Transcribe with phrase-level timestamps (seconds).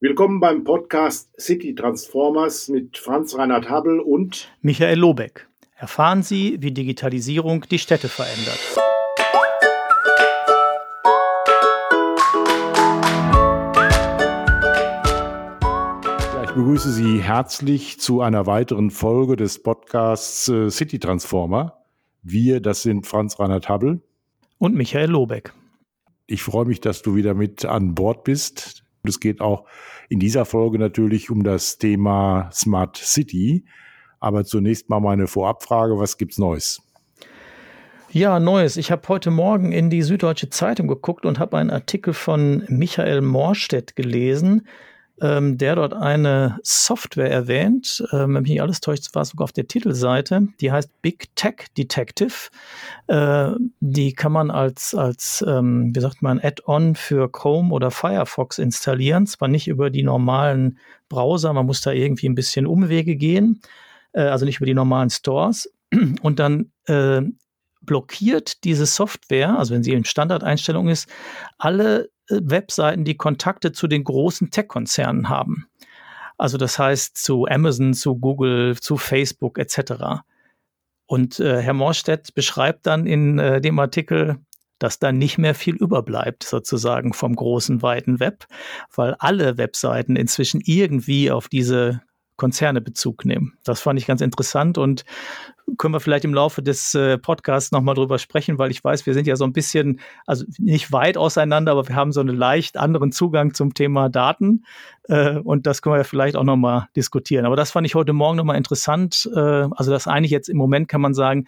[0.00, 5.48] Willkommen beim Podcast City Transformers mit Franz Reinhard Habel und Michael Lobeck.
[5.74, 8.60] Erfahren Sie, wie Digitalisierung die Städte verändert.
[16.32, 21.82] Ja, ich begrüße Sie herzlich zu einer weiteren Folge des Podcasts äh, City Transformer.
[22.22, 24.00] Wir, das sind Franz Reinhard Habel
[24.58, 25.52] und Michael Lobeck.
[26.28, 28.84] Ich freue mich, dass du wieder mit an Bord bist.
[29.02, 29.66] Es geht auch
[30.08, 33.64] in dieser Folge natürlich um das Thema Smart City.
[34.20, 36.82] Aber zunächst mal meine Vorabfrage, was gibt's Neues?
[38.10, 38.76] Ja, Neues.
[38.78, 43.20] Ich habe heute Morgen in die Süddeutsche Zeitung geguckt und habe einen Artikel von Michael
[43.20, 44.66] Morstedt gelesen,
[45.20, 49.52] ähm, der dort eine Software erwähnt, ähm, wenn mich nicht alles täuscht, war sogar auf
[49.52, 52.50] der Titelseite, die heißt Big Tech Detective.
[53.06, 53.50] Äh,
[53.80, 59.26] die kann man als, als ähm, wie sagt man, Add-on für Chrome oder Firefox installieren,
[59.26, 60.78] zwar nicht über die normalen
[61.08, 63.60] Browser, man muss da irgendwie ein bisschen Umwege gehen,
[64.12, 65.72] äh, also nicht über die normalen Stores.
[66.22, 67.22] Und dann äh,
[67.88, 71.08] blockiert diese Software, also wenn sie in Standardeinstellung ist,
[71.56, 75.66] alle Webseiten, die Kontakte zu den großen Tech-Konzernen haben.
[76.36, 80.20] Also das heißt zu Amazon, zu Google, zu Facebook etc.
[81.06, 84.36] Und äh, Herr Morstedt beschreibt dann in äh, dem Artikel,
[84.78, 88.46] dass da nicht mehr viel überbleibt, sozusagen vom großen, weiten Web,
[88.94, 92.02] weil alle Webseiten inzwischen irgendwie auf diese
[92.38, 93.58] Konzerne Bezug nehmen.
[93.64, 95.04] Das fand ich ganz interessant und
[95.76, 99.12] können wir vielleicht im Laufe des äh, Podcasts nochmal drüber sprechen, weil ich weiß, wir
[99.12, 102.78] sind ja so ein bisschen, also nicht weit auseinander, aber wir haben so einen leicht
[102.78, 104.64] anderen Zugang zum Thema Daten
[105.08, 107.44] äh, und das können wir vielleicht auch nochmal diskutieren.
[107.44, 109.28] Aber das fand ich heute Morgen nochmal interessant.
[109.34, 111.46] Äh, also das eigentlich jetzt im Moment kann man sagen,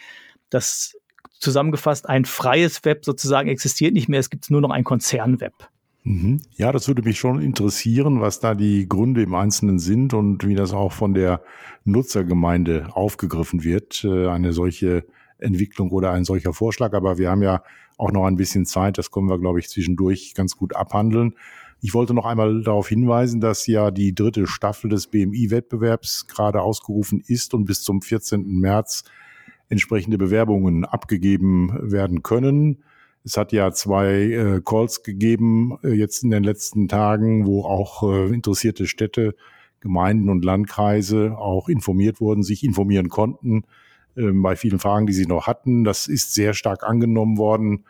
[0.51, 0.97] dass
[1.39, 5.55] zusammengefasst ein freies Web sozusagen existiert nicht mehr, es gibt nur noch ein Konzernweb.
[6.03, 6.41] Mhm.
[6.57, 10.55] Ja, das würde mich schon interessieren, was da die Gründe im Einzelnen sind und wie
[10.55, 11.43] das auch von der
[11.85, 15.05] Nutzergemeinde aufgegriffen wird, äh, eine solche
[15.39, 16.95] Entwicklung oder ein solcher Vorschlag.
[16.95, 17.63] Aber wir haben ja
[17.99, 21.35] auch noch ein bisschen Zeit, das können wir, glaube ich, zwischendurch ganz gut abhandeln.
[21.83, 27.23] Ich wollte noch einmal darauf hinweisen, dass ja die dritte Staffel des BMI-Wettbewerbs gerade ausgerufen
[27.27, 28.59] ist und bis zum 14.
[28.59, 29.05] März
[29.69, 32.83] entsprechende Bewerbungen abgegeben werden können.
[33.25, 38.03] Es hat ja zwei äh, Calls gegeben äh, jetzt in den letzten Tagen, wo auch
[38.03, 39.35] äh, interessierte Städte,
[39.81, 43.65] Gemeinden und Landkreise auch informiert wurden, sich informieren konnten
[44.17, 45.85] äh, bei vielen Fragen, die sie noch hatten.
[45.85, 47.85] Das ist sehr stark angenommen worden.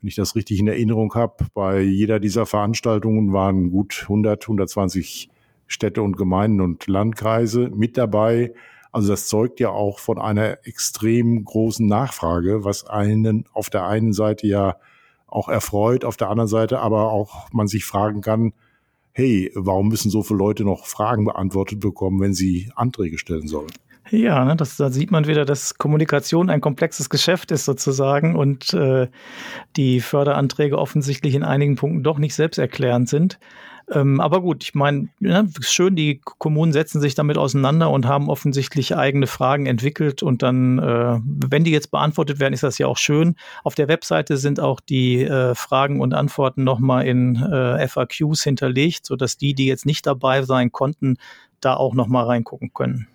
[0.00, 5.28] Wenn ich das richtig in Erinnerung habe, bei jeder dieser Veranstaltungen waren gut 100, 120
[5.66, 8.52] Städte und Gemeinden und Landkreise mit dabei.
[8.92, 14.12] Also das zeugt ja auch von einer extrem großen Nachfrage, was einen auf der einen
[14.12, 14.76] Seite ja
[15.26, 18.54] auch erfreut, auf der anderen Seite aber auch man sich fragen kann,
[19.12, 23.70] hey, warum müssen so viele Leute noch Fragen beantwortet bekommen, wenn sie Anträge stellen sollen?
[24.10, 28.72] Ja, ne, das, da sieht man wieder, dass Kommunikation ein komplexes Geschäft ist sozusagen und
[28.72, 29.08] äh,
[29.76, 33.38] die Förderanträge offensichtlich in einigen Punkten doch nicht selbsterklärend sind.
[33.90, 38.28] Ähm, aber gut, ich meine, ja, schön, die Kommunen setzen sich damit auseinander und haben
[38.28, 42.86] offensichtlich eigene Fragen entwickelt und dann, äh, wenn die jetzt beantwortet werden, ist das ja
[42.86, 43.36] auch schön.
[43.64, 49.06] Auf der Webseite sind auch die äh, Fragen und Antworten nochmal in äh, FAQs hinterlegt,
[49.06, 51.16] sodass die, die jetzt nicht dabei sein konnten,
[51.60, 53.08] da auch nochmal reingucken können.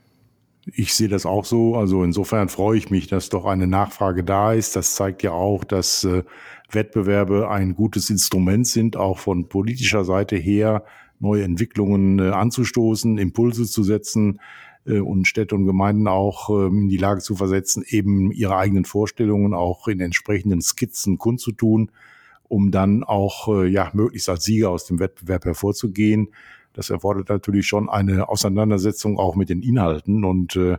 [0.65, 1.75] Ich sehe das auch so.
[1.75, 4.75] Also insofern freue ich mich, dass doch eine Nachfrage da ist.
[4.75, 6.23] Das zeigt ja auch, dass äh,
[6.71, 10.83] Wettbewerbe ein gutes Instrument sind, auch von politischer Seite her
[11.19, 14.39] neue Entwicklungen äh, anzustoßen, Impulse zu setzen
[14.85, 18.85] äh, und Städte und Gemeinden auch äh, in die Lage zu versetzen, eben ihre eigenen
[18.85, 21.91] Vorstellungen auch in entsprechenden Skizzen kundzutun,
[22.47, 26.29] um dann auch äh, ja möglichst als Sieger aus dem Wettbewerb hervorzugehen.
[26.73, 30.77] Das erfordert natürlich schon eine Auseinandersetzung auch mit den Inhalten und äh,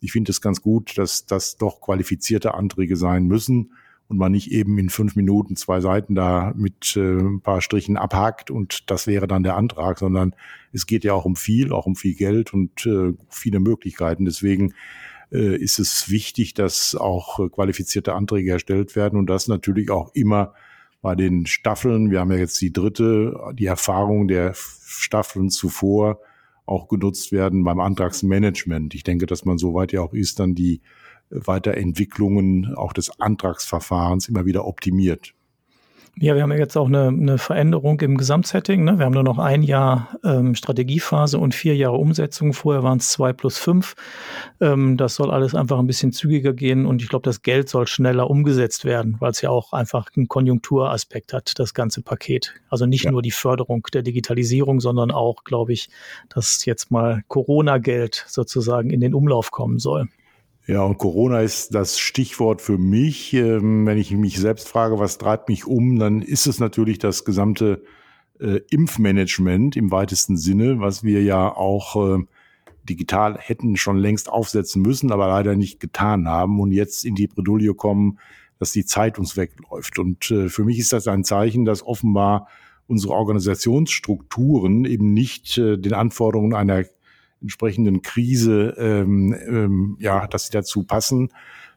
[0.00, 3.72] ich finde es ganz gut, dass das doch qualifizierte Anträge sein müssen
[4.08, 7.96] und man nicht eben in fünf Minuten zwei Seiten da mit äh, ein paar Strichen
[7.96, 10.34] abhakt und das wäre dann der Antrag, sondern
[10.72, 14.24] es geht ja auch um viel, auch um viel Geld und äh, viele Möglichkeiten.
[14.24, 14.74] Deswegen
[15.32, 20.14] äh, ist es wichtig, dass auch äh, qualifizierte Anträge erstellt werden und das natürlich auch
[20.14, 20.54] immer
[21.04, 22.10] bei den Staffeln.
[22.10, 26.18] Wir haben ja jetzt die dritte, die Erfahrung der Staffeln zuvor
[26.64, 28.94] auch genutzt werden beim Antragsmanagement.
[28.94, 30.80] Ich denke, dass man soweit ja auch ist, dann die
[31.28, 35.34] Weiterentwicklungen auch des Antragsverfahrens immer wieder optimiert.
[36.20, 38.84] Ja, wir haben ja jetzt auch eine, eine Veränderung im Gesamtsetting.
[38.84, 38.98] Ne?
[38.98, 42.52] Wir haben nur noch ein Jahr ähm, Strategiephase und vier Jahre Umsetzung.
[42.52, 43.96] Vorher waren es zwei plus fünf.
[44.60, 47.88] Ähm, das soll alles einfach ein bisschen zügiger gehen und ich glaube, das Geld soll
[47.88, 52.54] schneller umgesetzt werden, weil es ja auch einfach einen Konjunkturaspekt hat, das ganze Paket.
[52.68, 53.10] Also nicht ja.
[53.10, 55.88] nur die Förderung der Digitalisierung, sondern auch, glaube ich,
[56.28, 60.08] dass jetzt mal Corona-Geld sozusagen in den Umlauf kommen soll.
[60.66, 63.34] Ja, und Corona ist das Stichwort für mich.
[63.34, 67.26] Ähm, wenn ich mich selbst frage, was treibt mich um, dann ist es natürlich das
[67.26, 67.82] gesamte
[68.40, 72.24] äh, Impfmanagement im weitesten Sinne, was wir ja auch äh,
[72.88, 77.26] digital hätten schon längst aufsetzen müssen, aber leider nicht getan haben und jetzt in die
[77.26, 78.18] Bredouille kommen,
[78.58, 79.98] dass die Zeit uns wegläuft.
[79.98, 82.48] Und äh, für mich ist das ein Zeichen, dass offenbar
[82.86, 86.84] unsere Organisationsstrukturen eben nicht äh, den Anforderungen einer
[87.44, 91.28] entsprechenden Krise, ähm, ähm, ja, dass sie dazu passen,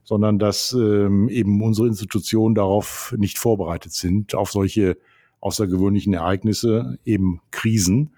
[0.03, 4.97] sondern dass ähm, eben unsere Institutionen darauf nicht vorbereitet sind, auf solche
[5.41, 8.11] außergewöhnlichen Ereignisse, eben Krisen.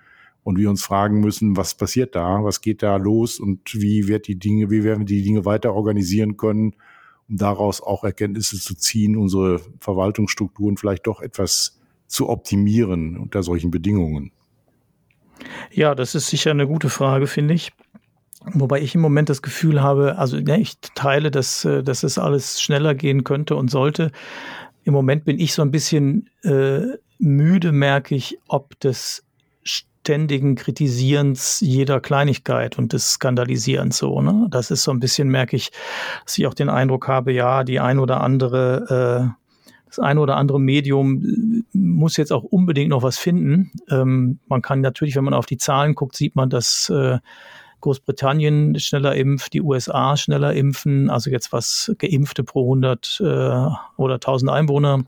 [0.43, 4.27] Und wir uns fragen müssen, was passiert da, was geht da los und wie wird
[4.27, 6.75] die Dinge, wie werden wir die Dinge weiter organisieren können,
[7.27, 13.71] um daraus auch Erkenntnisse zu ziehen, unsere Verwaltungsstrukturen vielleicht doch etwas zu optimieren unter solchen
[13.71, 14.31] Bedingungen.
[15.71, 17.71] Ja, das ist sicher eine gute Frage, finde ich.
[18.53, 22.17] Wobei ich im Moment das Gefühl habe, also ja, ich teile, dass, äh, dass es
[22.17, 24.11] alles schneller gehen könnte und sollte.
[24.83, 26.81] Im Moment bin ich so ein bisschen äh,
[27.19, 29.25] müde, merke ich, ob des
[29.63, 34.21] ständigen Kritisierens jeder Kleinigkeit und des Skandalisierens so.
[34.21, 34.47] Ne?
[34.49, 35.71] Das ist so ein bisschen, merke ich,
[36.23, 39.48] dass ich auch den Eindruck habe, ja, die ein oder andere äh,
[39.89, 43.71] das eine oder andere Medium äh, muss jetzt auch unbedingt noch was finden.
[43.89, 47.17] Ähm, man kann natürlich, wenn man auf die Zahlen guckt, sieht man, dass äh,
[47.81, 53.23] Großbritannien schneller impft, die USA schneller impfen, also jetzt was Geimpfte pro 100 äh,
[53.97, 55.05] oder 1000 Einwohner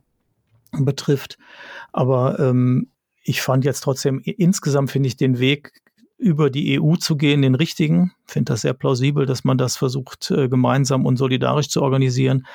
[0.72, 1.38] betrifft.
[1.92, 2.88] Aber ähm,
[3.24, 5.82] ich fand jetzt trotzdem, insgesamt finde ich den Weg
[6.22, 8.14] über die EU zu gehen, den richtigen.
[8.26, 12.46] Finde das sehr plausibel, dass man das versucht, äh, gemeinsam und solidarisch zu organisieren.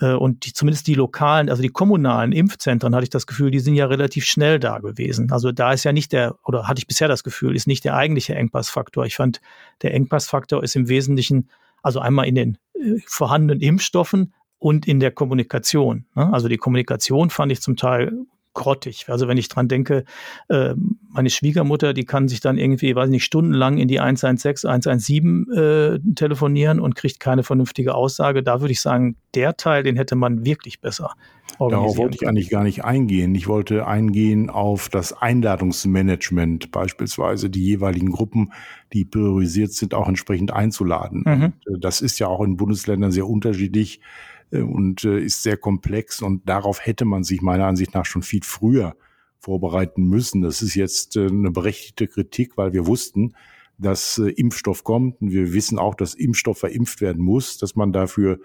[0.00, 3.60] Äh, und die, zumindest die lokalen, also die kommunalen Impfzentren, hatte ich das Gefühl, die
[3.60, 5.32] sind ja relativ schnell da gewesen.
[5.32, 7.96] Also da ist ja nicht der, oder hatte ich bisher das Gefühl, ist nicht der
[7.96, 9.06] eigentliche Engpassfaktor.
[9.06, 9.40] Ich fand,
[9.80, 11.48] der Engpassfaktor ist im Wesentlichen,
[11.82, 16.04] also einmal in den äh, vorhandenen Impfstoffen, und in der Kommunikation.
[16.14, 16.32] Ne?
[16.32, 18.12] Also die Kommunikation fand ich zum Teil
[18.58, 19.06] grottig.
[19.08, 20.04] Also wenn ich dran denke,
[20.48, 20.74] äh,
[21.08, 25.98] meine Schwiegermutter, die kann sich dann irgendwie, weiß nicht, stundenlang in die 116, 117 äh,
[26.16, 28.42] telefonieren und kriegt keine vernünftige Aussage.
[28.42, 31.12] Da würde ich sagen, der Teil, den hätte man wirklich besser
[31.58, 33.34] Darauf wollte ich eigentlich gar nicht eingehen.
[33.34, 38.52] Ich wollte eingehen auf das Einladungsmanagement, beispielsweise die jeweiligen Gruppen,
[38.92, 41.24] die priorisiert sind, auch entsprechend einzuladen.
[41.26, 41.52] Mhm.
[41.66, 44.00] Äh, das ist ja auch in Bundesländern sehr unterschiedlich
[44.50, 48.42] und äh, ist sehr komplex und darauf hätte man sich meiner Ansicht nach schon viel
[48.42, 48.96] früher
[49.38, 50.42] vorbereiten müssen.
[50.42, 53.34] Das ist jetzt äh, eine berechtigte Kritik, weil wir wussten,
[53.78, 58.40] dass Impfstoff kommt und wir wissen auch, dass Impfstoff verimpft werden muss, dass man dafür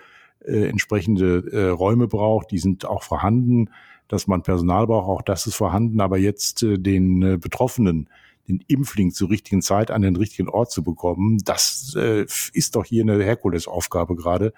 [0.45, 3.69] äh, entsprechende äh, Räume braucht, die sind auch vorhanden,
[4.07, 8.09] dass man Personal braucht, auch das ist vorhanden, aber jetzt äh, den äh, Betroffenen
[8.47, 12.85] den Impfling zur richtigen Zeit an den richtigen Ort zu bekommen, das äh, ist doch
[12.85, 14.53] hier eine Herkulesaufgabe gerade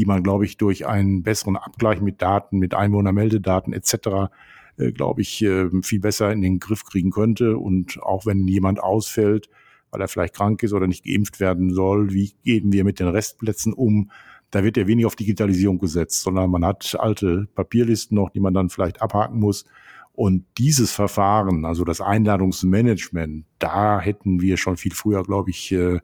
[0.00, 4.32] die man, glaube ich, durch einen besseren Abgleich mit Daten, mit Einwohnermeldedaten etc.,
[4.78, 7.58] äh, glaube ich, äh, viel besser in den Griff kriegen könnte.
[7.58, 9.50] Und auch wenn jemand ausfällt,
[9.90, 13.08] weil er vielleicht krank ist oder nicht geimpft werden soll, wie gehen wir mit den
[13.08, 14.10] Restplätzen um?
[14.50, 18.54] Da wird ja wenig auf Digitalisierung gesetzt, sondern man hat alte Papierlisten noch, die man
[18.54, 19.66] dann vielleicht abhaken muss.
[20.14, 26.00] Und dieses Verfahren, also das Einladungsmanagement, da hätten wir schon viel früher, glaube ich, äh,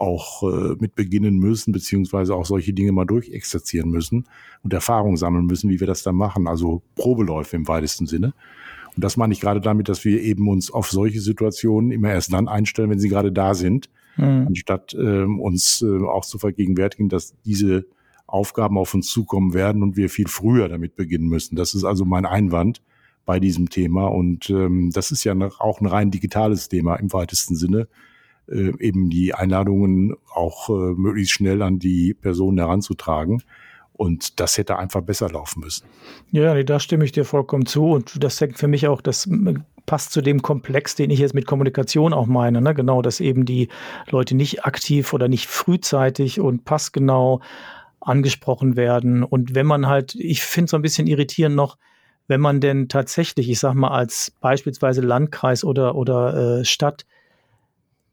[0.00, 4.26] auch äh, mit beginnen müssen, beziehungsweise auch solche Dinge mal durchexerzieren müssen
[4.62, 6.48] und Erfahrung sammeln müssen, wie wir das dann machen.
[6.48, 8.32] Also Probeläufe im weitesten Sinne.
[8.96, 12.32] Und das meine ich gerade damit, dass wir eben uns auf solche Situationen immer erst
[12.32, 14.46] dann einstellen, wenn sie gerade da sind, mhm.
[14.48, 17.84] anstatt ähm, uns äh, auch zu vergegenwärtigen, dass diese
[18.26, 21.56] Aufgaben auf uns zukommen werden und wir viel früher damit beginnen müssen.
[21.56, 22.80] Das ist also mein Einwand
[23.26, 24.06] bei diesem Thema.
[24.06, 27.86] Und ähm, das ist ja auch ein rein digitales Thema im weitesten Sinne
[28.50, 33.42] äh, eben die Einladungen auch äh, möglichst schnell an die Personen heranzutragen.
[33.92, 35.86] Und das hätte einfach besser laufen müssen.
[36.32, 37.90] Ja, nee, da stimme ich dir vollkommen zu.
[37.90, 39.28] Und das denkt für mich auch, das
[39.84, 42.62] passt zu dem Komplex, den ich jetzt mit Kommunikation auch meine.
[42.62, 42.74] Ne?
[42.74, 43.68] Genau, dass eben die
[44.08, 47.40] Leute nicht aktiv oder nicht frühzeitig und passgenau
[48.00, 49.22] angesprochen werden.
[49.22, 51.76] Und wenn man halt, ich finde es so ein bisschen irritierend noch,
[52.26, 57.04] wenn man denn tatsächlich, ich sag mal, als beispielsweise Landkreis oder, oder äh, Stadt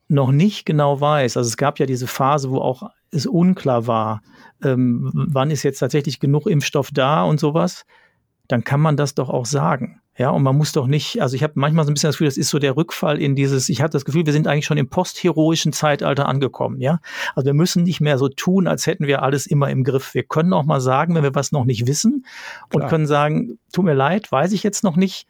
[0.10, 4.22] noch nicht genau weiß, also es gab ja diese Phase, wo auch es unklar war,
[4.64, 7.86] ähm, wann ist jetzt tatsächlich genug Impfstoff da und sowas.
[8.48, 10.02] dann kann man das doch auch sagen.
[10.18, 12.28] Ja, und man muss doch nicht, also ich habe manchmal so ein bisschen das Gefühl,
[12.28, 14.80] das ist so der Rückfall in dieses, ich hatte das Gefühl, wir sind eigentlich schon
[14.80, 17.00] im postheroischen Zeitalter angekommen, ja.
[17.36, 20.16] Also wir müssen nicht mehr so tun, als hätten wir alles immer im Griff.
[20.16, 22.26] Wir können auch mal sagen, wenn wir was noch nicht wissen
[22.74, 22.90] und Klar.
[22.90, 25.28] können sagen, tut mir leid, weiß ich jetzt noch nicht.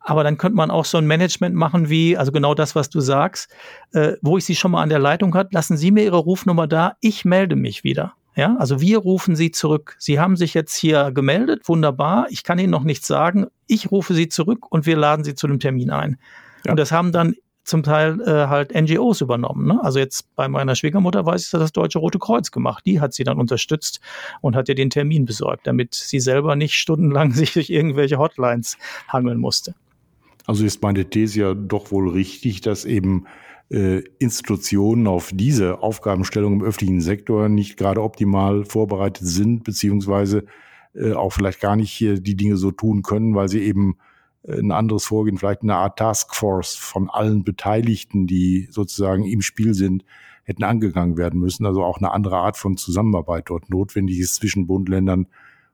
[0.00, 3.00] Aber dann könnte man auch so ein Management machen wie, also genau das, was du
[3.00, 3.50] sagst,
[3.92, 6.66] äh, wo ich Sie schon mal an der Leitung hat, lassen Sie mir Ihre Rufnummer
[6.66, 8.14] da, ich melde mich wieder.
[8.36, 9.96] Ja, also wir rufen Sie zurück.
[9.98, 12.26] Sie haben sich jetzt hier gemeldet, wunderbar.
[12.30, 13.48] Ich kann Ihnen noch nichts sagen.
[13.66, 16.18] Ich rufe Sie zurück und wir laden Sie zu dem Termin ein.
[16.64, 16.72] Ja.
[16.72, 19.66] Und das haben dann zum Teil äh, halt NGOs übernommen.
[19.66, 19.78] Ne?
[19.82, 22.84] Also jetzt bei meiner Schwiegermutter weiß ich, dass das Deutsche Rote Kreuz gemacht.
[22.86, 24.00] Die hat sie dann unterstützt
[24.40, 28.78] und hat ihr den Termin besorgt, damit sie selber nicht stundenlang sich durch irgendwelche Hotlines
[29.08, 29.74] hangeln musste.
[30.46, 33.26] Also ist meine These ja doch wohl richtig, dass eben
[33.70, 40.44] äh, Institutionen auf diese Aufgabenstellung im öffentlichen Sektor nicht gerade optimal vorbereitet sind, beziehungsweise
[40.94, 43.96] äh, auch vielleicht gar nicht äh, die Dinge so tun können, weil sie eben
[44.42, 49.74] äh, ein anderes Vorgehen, vielleicht eine Art Taskforce von allen Beteiligten, die sozusagen im Spiel
[49.74, 50.04] sind,
[50.44, 51.64] hätten angegangen werden müssen.
[51.64, 55.26] Also auch eine andere Art von Zusammenarbeit dort notwendig ist zwischen Bund, Ländern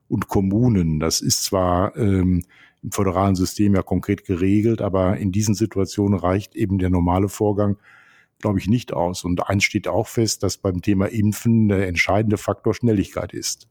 [0.07, 0.99] und Kommunen.
[0.99, 2.43] Das ist zwar ähm,
[2.83, 7.77] im föderalen System ja konkret geregelt, aber in diesen Situationen reicht eben der normale Vorgang,
[8.39, 9.23] glaube ich, nicht aus.
[9.23, 13.67] Und eins steht auch fest, dass beim Thema Impfen der entscheidende Faktor Schnelligkeit ist.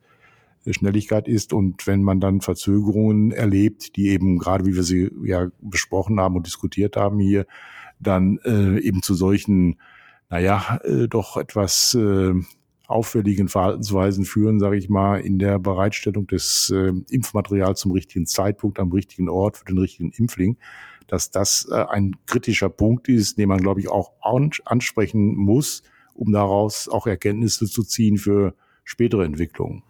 [0.73, 5.49] Schnelligkeit ist und wenn man dann Verzögerungen erlebt, die eben gerade wie wir sie ja
[5.61, 7.47] besprochen haben und diskutiert haben hier,
[8.01, 9.79] dann äh, eben zu solchen,
[10.29, 12.35] naja, äh, doch etwas äh,
[12.87, 18.79] auffälligen Verhaltensweisen führen, sage ich mal, in der Bereitstellung des äh, Impfmaterials zum richtigen Zeitpunkt
[18.79, 20.57] am richtigen Ort für den richtigen Impfling,
[21.07, 25.83] dass das äh, ein kritischer Punkt ist, den man, glaube ich, auch ansprechen muss,
[26.15, 29.83] um daraus auch Erkenntnisse zu ziehen für spätere Entwicklungen.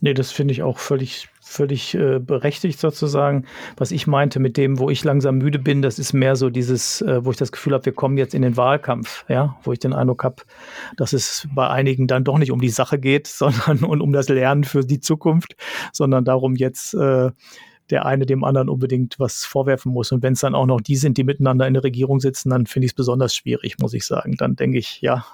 [0.00, 3.46] Nee, das finde ich auch völlig, völlig äh, berechtigt sozusagen.
[3.78, 7.00] Was ich meinte mit dem, wo ich langsam müde bin, das ist mehr so dieses,
[7.00, 9.78] äh, wo ich das Gefühl habe, wir kommen jetzt in den Wahlkampf, ja, wo ich
[9.78, 10.42] den Eindruck habe,
[10.98, 14.28] dass es bei einigen dann doch nicht um die Sache geht, sondern und um das
[14.28, 15.56] Lernen für die Zukunft,
[15.92, 17.30] sondern darum jetzt äh,
[17.90, 20.12] der eine dem anderen unbedingt was vorwerfen muss.
[20.12, 22.66] Und wenn es dann auch noch die sind, die miteinander in der Regierung sitzen, dann
[22.66, 24.34] finde ich es besonders schwierig, muss ich sagen.
[24.36, 25.24] Dann denke ich, ja,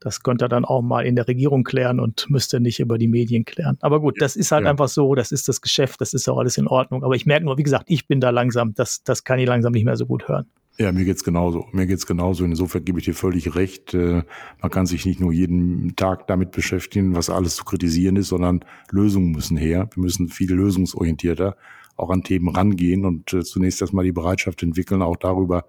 [0.00, 3.08] das könnte er dann auch mal in der Regierung klären und müsste nicht über die
[3.08, 3.78] Medien klären.
[3.80, 4.70] Aber gut, das ist halt ja.
[4.70, 7.04] einfach so, das ist das Geschäft, das ist auch alles in Ordnung.
[7.04, 9.72] Aber ich merke nur, wie gesagt, ich bin da langsam, das, das kann ich langsam
[9.72, 10.46] nicht mehr so gut hören.
[10.76, 11.66] Ja, mir geht's genauso.
[11.70, 12.44] Mir geht's genauso.
[12.44, 13.94] Insofern gebe ich dir völlig recht.
[13.94, 14.24] Äh,
[14.60, 18.64] man kann sich nicht nur jeden Tag damit beschäftigen, was alles zu kritisieren ist, sondern
[18.90, 19.88] Lösungen müssen her.
[19.94, 21.56] Wir müssen viel lösungsorientierter
[21.96, 25.64] auch an Themen rangehen und äh, zunächst erstmal die Bereitschaft entwickeln, auch darüber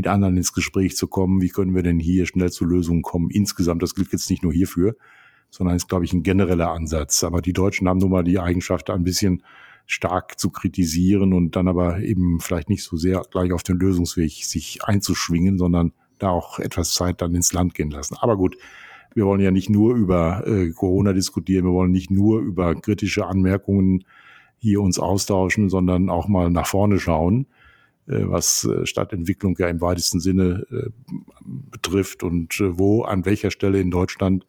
[0.00, 1.42] mit anderen ins Gespräch zu kommen.
[1.42, 3.28] Wie können wir denn hier schnell zu Lösungen kommen?
[3.28, 4.96] Insgesamt, das gilt jetzt nicht nur hierfür,
[5.50, 7.22] sondern ist, glaube ich, ein genereller Ansatz.
[7.22, 9.42] Aber die Deutschen haben nun mal die Eigenschaft, ein bisschen
[9.84, 14.32] stark zu kritisieren und dann aber eben vielleicht nicht so sehr gleich auf den Lösungsweg
[14.42, 18.16] sich einzuschwingen, sondern da auch etwas Zeit dann ins Land gehen lassen.
[18.20, 18.56] Aber gut,
[19.12, 23.26] wir wollen ja nicht nur über äh, Corona diskutieren, wir wollen nicht nur über kritische
[23.26, 24.04] Anmerkungen
[24.56, 27.46] hier uns austauschen, sondern auch mal nach vorne schauen.
[28.10, 30.90] Äh, was äh, Stadtentwicklung ja im weitesten Sinne äh,
[31.44, 34.46] betrifft und wo, an welcher Stelle in Deutschland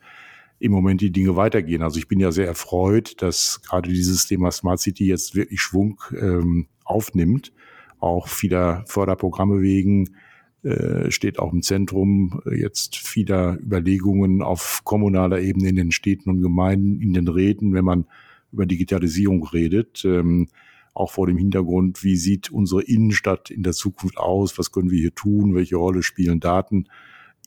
[0.59, 1.81] im Moment die Dinge weitergehen.
[1.81, 6.01] Also ich bin ja sehr erfreut, dass gerade dieses Thema Smart City jetzt wirklich Schwung
[6.19, 7.51] ähm, aufnimmt.
[7.99, 10.15] Auch vieler Förderprogramme wegen
[10.63, 16.41] äh, steht auch im Zentrum jetzt vieler Überlegungen auf kommunaler Ebene in den Städten und
[16.41, 18.05] Gemeinden, in den Räten, wenn man
[18.51, 20.03] über Digitalisierung redet.
[20.05, 20.47] Ähm,
[20.93, 24.99] auch vor dem Hintergrund, wie sieht unsere Innenstadt in der Zukunft aus, was können wir
[24.99, 26.87] hier tun, welche Rolle spielen Daten.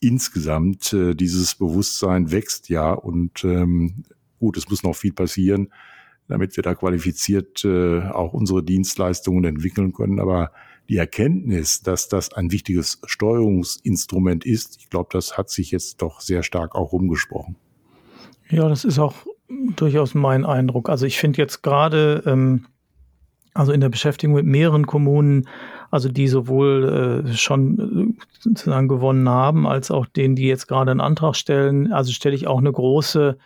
[0.01, 4.03] Insgesamt äh, dieses Bewusstsein wächst ja und ähm,
[4.39, 5.69] gut, es muss noch viel passieren,
[6.27, 10.19] damit wir da qualifiziert äh, auch unsere Dienstleistungen entwickeln können.
[10.19, 10.51] Aber
[10.89, 16.19] die Erkenntnis, dass das ein wichtiges Steuerungsinstrument ist, ich glaube, das hat sich jetzt doch
[16.19, 17.55] sehr stark auch rumgesprochen.
[18.49, 19.15] Ja, das ist auch
[19.47, 20.89] durchaus mein Eindruck.
[20.89, 22.65] Also ich finde jetzt gerade ähm,
[23.55, 25.47] also in der Beschäftigung mit mehreren Kommunen,
[25.89, 30.91] also die sowohl äh, schon äh, sozusagen gewonnen haben, als auch denen, die jetzt gerade
[30.91, 33.37] einen Antrag stellen, also stelle ich auch eine große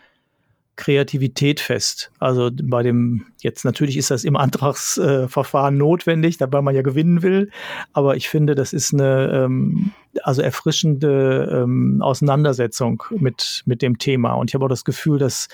[0.79, 2.09] Kreativität fest.
[2.19, 7.51] Also bei dem, jetzt natürlich ist das im Antragsverfahren notwendig, dabei man ja gewinnen will,
[7.93, 9.91] aber ich finde, das ist eine ähm,
[10.23, 14.33] also erfrischende ähm, Auseinandersetzung mit, mit dem Thema.
[14.33, 15.49] Und ich habe auch das Gefühl, dass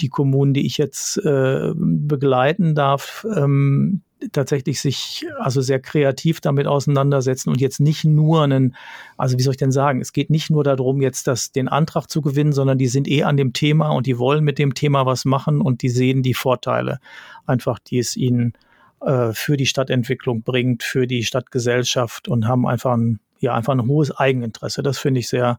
[0.00, 6.66] die Kommunen, die ich jetzt äh, begleiten darf, ähm, tatsächlich sich also sehr kreativ damit
[6.66, 8.74] auseinandersetzen und jetzt nicht nur einen,
[9.16, 12.08] also wie soll ich denn sagen, es geht nicht nur darum, jetzt das, den Antrag
[12.08, 15.04] zu gewinnen, sondern die sind eh an dem Thema und die wollen mit dem Thema
[15.04, 16.98] was machen und die sehen die Vorteile
[17.46, 18.54] einfach, die es ihnen
[19.02, 23.86] äh, für die Stadtentwicklung bringt, für die Stadtgesellschaft und haben einfach ein, ja, einfach ein
[23.86, 24.82] hohes Eigeninteresse.
[24.82, 25.58] Das finde ich sehr,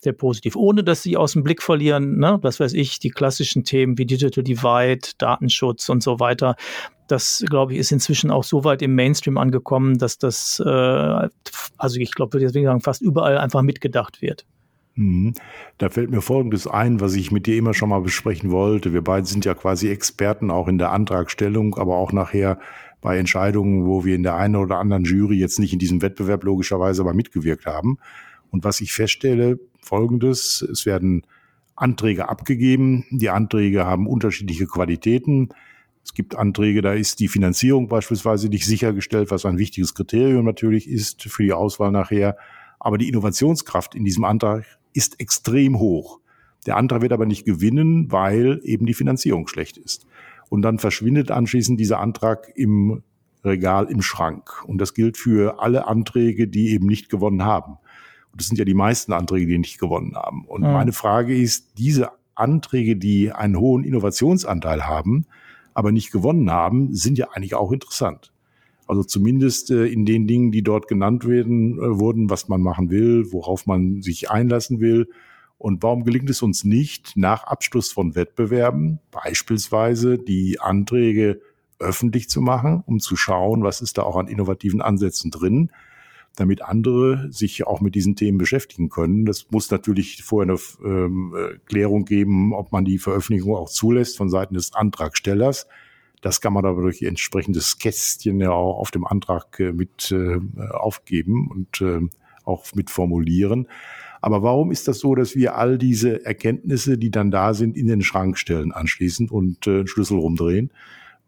[0.00, 0.56] sehr positiv.
[0.56, 4.06] Ohne dass sie aus dem Blick verlieren, ne, das weiß ich, die klassischen Themen wie
[4.06, 6.56] Digital Divide, Datenschutz und so weiter.
[7.08, 11.28] Das, glaube ich, ist inzwischen auch so weit im Mainstream angekommen, dass das, äh,
[11.78, 14.44] also ich glaube, deswegen sagen, fast überall einfach mitgedacht wird.
[14.94, 15.34] Mhm.
[15.78, 18.92] Da fällt mir Folgendes ein, was ich mit dir immer schon mal besprechen wollte.
[18.92, 22.58] Wir beide sind ja quasi Experten auch in der Antragstellung, aber auch nachher
[23.00, 26.42] bei Entscheidungen, wo wir in der einen oder anderen Jury jetzt nicht in diesem Wettbewerb
[26.44, 27.98] logischerweise aber mitgewirkt haben.
[28.50, 31.22] Und was ich feststelle, folgendes, es werden
[31.76, 33.04] Anträge abgegeben.
[33.10, 35.50] Die Anträge haben unterschiedliche Qualitäten.
[36.04, 40.88] Es gibt Anträge, da ist die Finanzierung beispielsweise nicht sichergestellt, was ein wichtiges Kriterium natürlich
[40.88, 42.36] ist für die Auswahl nachher.
[42.80, 46.20] Aber die Innovationskraft in diesem Antrag ist extrem hoch.
[46.66, 50.06] Der Antrag wird aber nicht gewinnen, weil eben die Finanzierung schlecht ist.
[50.48, 53.02] Und dann verschwindet anschließend dieser Antrag im
[53.44, 54.64] Regal im Schrank.
[54.64, 57.78] Und das gilt für alle Anträge, die eben nicht gewonnen haben.
[58.38, 60.44] Und das sind ja die meisten Anträge, die nicht gewonnen haben.
[60.44, 60.72] Und ja.
[60.72, 65.26] meine Frage ist, diese Anträge, die einen hohen Innovationsanteil haben,
[65.74, 68.32] aber nicht gewonnen haben, sind ja eigentlich auch interessant.
[68.86, 72.90] Also zumindest äh, in den Dingen, die dort genannt werden, äh, wurden, was man machen
[72.90, 75.08] will, worauf man sich einlassen will.
[75.56, 81.40] Und warum gelingt es uns nicht, nach Abschluss von Wettbewerben beispielsweise die Anträge
[81.80, 85.72] öffentlich zu machen, um zu schauen, was ist da auch an innovativen Ansätzen drin,
[86.38, 89.24] damit andere sich auch mit diesen Themen beschäftigen können.
[89.24, 94.16] Das muss natürlich vorher eine ähm, äh, Klärung geben, ob man die Veröffentlichung auch zulässt
[94.16, 95.66] von Seiten des Antragstellers.
[96.20, 100.38] Das kann man aber durch entsprechendes Kästchen ja auch auf dem Antrag äh, mit äh,
[100.70, 102.00] aufgeben und äh,
[102.44, 103.68] auch mit formulieren.
[104.20, 107.86] Aber warum ist das so, dass wir all diese Erkenntnisse, die dann da sind, in
[107.86, 110.72] den Schrank stellen anschließend und äh, Schlüssel rumdrehen?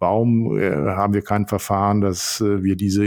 [0.00, 3.04] Warum äh, haben wir kein Verfahren, dass äh, wir diese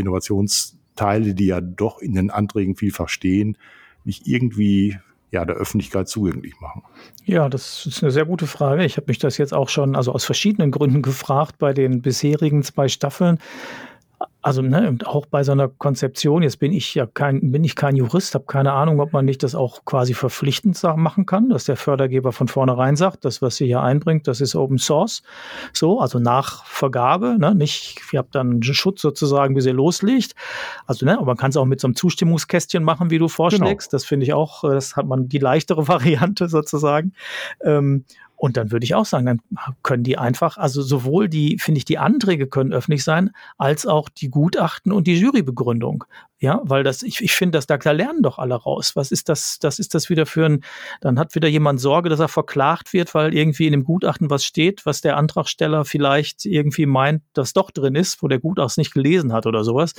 [0.94, 3.58] Innovationsteile, die ja doch in den Anträgen vielfach stehen,
[4.04, 4.98] nicht irgendwie
[5.32, 6.84] ja, der Öffentlichkeit zugänglich machen?
[7.26, 8.86] Ja, das ist eine sehr gute Frage.
[8.86, 12.62] Ich habe mich das jetzt auch schon, also aus verschiedenen Gründen gefragt bei den bisherigen
[12.62, 13.40] zwei Staffeln
[14.44, 17.96] also ne, auch bei so einer Konzeption, jetzt bin ich ja kein, bin ich kein
[17.96, 21.78] Jurist, habe keine Ahnung, ob man nicht das auch quasi verpflichtend machen kann, dass der
[21.78, 25.24] Fördergeber von vornherein sagt, das, was sie hier einbringt, das ist Open Source.
[25.72, 30.34] So, also nach Vergabe, ne, nicht, ihr habt dann einen Schutz sozusagen, wie sie loslegt.
[30.88, 33.92] Also, ne, aber man kann es auch mit so einem Zustimmungskästchen machen, wie du vorschlägst.
[33.92, 33.98] Genau.
[33.98, 37.14] Das finde ich auch, das hat man die leichtere Variante sozusagen.
[37.64, 38.04] Ähm,
[38.44, 39.42] und dann würde ich auch sagen, dann
[39.84, 44.10] können die einfach, also sowohl die, finde ich, die Anträge können öffentlich sein, als auch
[44.10, 46.04] die Gutachten und die Jurybegründung.
[46.40, 48.98] Ja, weil das, ich, ich finde, dass da, da lernen doch alle raus.
[48.98, 50.66] Was ist das, das ist das wieder für ein,
[51.00, 54.44] dann hat wieder jemand Sorge, dass er verklagt wird, weil irgendwie in dem Gutachten was
[54.44, 58.94] steht, was der Antragsteller vielleicht irgendwie meint, dass doch drin ist, wo der Gutachten nicht
[58.94, 59.94] gelesen hat oder sowas.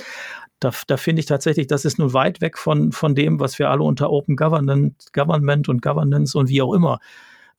[0.59, 3.71] Da, da finde ich tatsächlich, das ist nun weit weg von, von dem, was wir
[3.71, 6.99] alle unter Open Government, Government und Governance und wie auch immer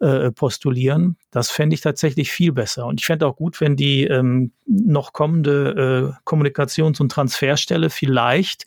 [0.00, 1.16] äh, postulieren.
[1.30, 2.86] Das fände ich tatsächlich viel besser.
[2.86, 8.66] Und ich fände auch gut, wenn die ähm, noch kommende äh, Kommunikations- und Transferstelle vielleicht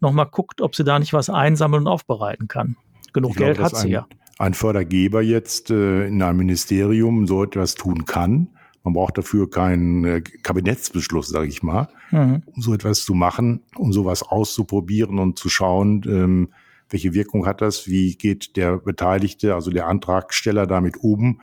[0.00, 2.76] nochmal guckt, ob sie da nicht was einsammeln und aufbereiten kann.
[3.12, 4.06] Genug glaube, Geld hat sie ein, ja.
[4.38, 8.48] Ein Fördergeber jetzt äh, in einem Ministerium so etwas tun kann.
[8.84, 12.42] Man braucht dafür keinen äh, Kabinettsbeschluss, sage ich mal, mhm.
[12.46, 16.48] um so etwas zu machen, um sowas auszuprobieren und zu schauen, ähm,
[16.90, 17.86] welche Wirkung hat das?
[17.86, 21.40] Wie geht der Beteiligte, also der Antragsteller damit um?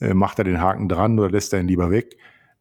[0.00, 2.16] Äh, macht er den Haken dran oder lässt er ihn lieber weg?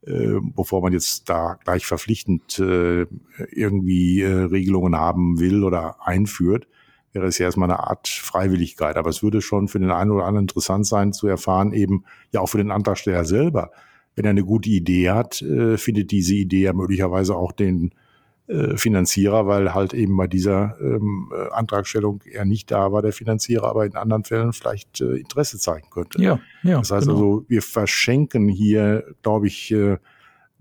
[0.05, 3.07] Äh, bevor man jetzt da gleich verpflichtend äh,
[3.51, 6.67] irgendwie äh, Regelungen haben will oder einführt,
[7.11, 8.97] wäre es ja erstmal eine Art Freiwilligkeit.
[8.97, 12.41] Aber es würde schon für den einen oder anderen interessant sein zu erfahren, eben ja
[12.41, 13.71] auch für den Antragsteller selber.
[14.15, 17.91] Wenn er eine gute Idee hat, äh, findet diese Idee ja möglicherweise auch den
[18.47, 23.11] äh, Finanzierer, weil halt eben bei dieser ähm, äh, Antragstellung er nicht da war, der
[23.11, 26.21] Finanzierer, aber in anderen Fällen vielleicht äh, Interesse zeigen könnte.
[26.21, 26.77] Ja, ja.
[26.77, 27.17] Das heißt genau.
[27.17, 29.97] also, wir verschenken hier, glaube ich, äh,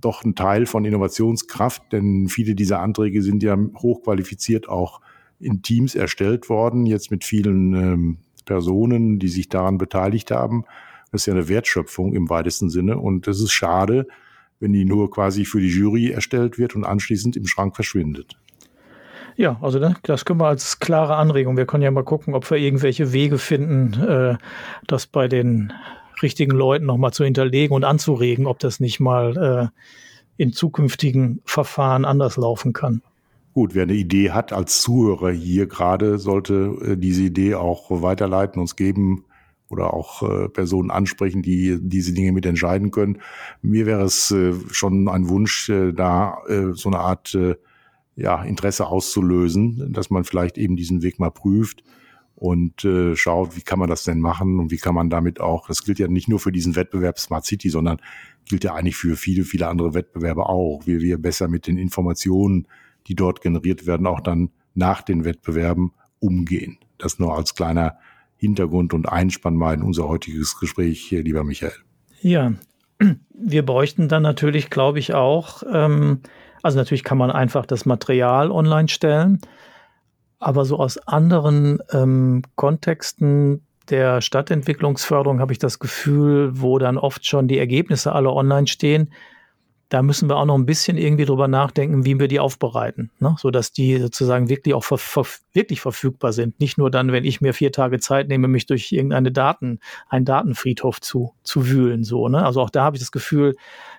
[0.00, 5.02] doch einen Teil von Innovationskraft, denn viele dieser Anträge sind ja hochqualifiziert auch
[5.38, 10.64] in Teams erstellt worden, jetzt mit vielen ähm, Personen, die sich daran beteiligt haben.
[11.12, 14.06] Das ist ja eine Wertschöpfung im weitesten Sinne und es ist schade,
[14.64, 18.36] wenn die nur quasi für die Jury erstellt wird und anschließend im Schrank verschwindet.
[19.36, 21.56] Ja, also das können wir als klare Anregung.
[21.56, 24.36] Wir können ja mal gucken, ob wir irgendwelche Wege finden, äh,
[24.88, 25.72] das bei den
[26.22, 29.70] richtigen Leuten nochmal zu hinterlegen und anzuregen, ob das nicht mal
[30.36, 33.02] in zukünftigen Verfahren anders laufen kann.
[33.52, 38.60] Gut, wer eine Idee hat als Zuhörer hier gerade, sollte äh, diese Idee auch weiterleiten,
[38.60, 39.24] uns geben
[39.68, 43.18] oder auch äh, Personen ansprechen, die diese Dinge mit entscheiden können.
[43.62, 46.38] Mir wäre es äh, schon ein Wunsch, da
[46.72, 47.36] so eine Art
[48.16, 51.82] ja, Interesse auszulösen, dass man vielleicht eben diesen Weg mal prüft
[52.36, 55.66] und äh, schaut, wie kann man das denn machen und wie kann man damit auch,
[55.68, 57.98] das gilt ja nicht nur für diesen Wettbewerb Smart City, sondern
[58.46, 62.66] gilt ja eigentlich für viele, viele andere Wettbewerbe auch, wie wir besser mit den Informationen,
[63.06, 66.78] die dort generiert werden, auch dann nach den Wettbewerben umgehen.
[66.98, 67.98] Das nur als kleiner
[68.36, 71.72] Hintergrund und Einspann mal in unser heutiges Gespräch lieber Michael.
[72.20, 72.52] Ja,
[73.30, 76.20] wir bräuchten dann natürlich, glaube ich, auch, ähm,
[76.62, 79.40] also natürlich kann man einfach das Material online stellen,
[80.38, 87.26] aber so aus anderen ähm, Kontexten der Stadtentwicklungsförderung habe ich das Gefühl, wo dann oft
[87.26, 89.10] schon die Ergebnisse alle online stehen,
[89.94, 93.36] da müssen wir auch noch ein bisschen irgendwie drüber nachdenken, wie wir die aufbereiten, ne?
[93.38, 96.58] sodass die sozusagen wirklich auch ver ver wirklich verfügbar sind.
[96.58, 99.78] Nicht nur dann, wenn ich mir vier Tage Zeit nehme, mich durch irgendeine Daten,
[100.08, 102.02] einen Datenfriedhof zu, zu wühlen.
[102.02, 102.44] So, ne?
[102.44, 103.54] Also auch da habe ich das Gefühl,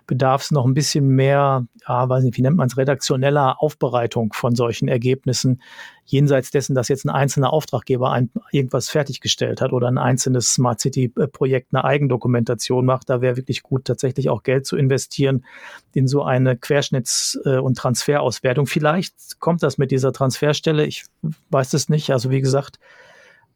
[0.07, 4.33] bedarf es noch ein bisschen mehr, ja, weiß nicht, wie nennt man es, redaktioneller Aufbereitung
[4.33, 5.61] von solchen Ergebnissen,
[6.05, 10.79] jenseits dessen, dass jetzt ein einzelner Auftraggeber ein, irgendwas fertiggestellt hat oder ein einzelnes Smart
[10.79, 13.09] City-Projekt eine Eigendokumentation macht.
[13.09, 15.45] Da wäre wirklich gut, tatsächlich auch Geld zu investieren
[15.93, 18.67] in so eine Querschnitts- äh, und Transferauswertung.
[18.67, 21.05] Vielleicht kommt das mit dieser Transferstelle, ich
[21.49, 22.11] weiß es nicht.
[22.11, 22.79] Also wie gesagt,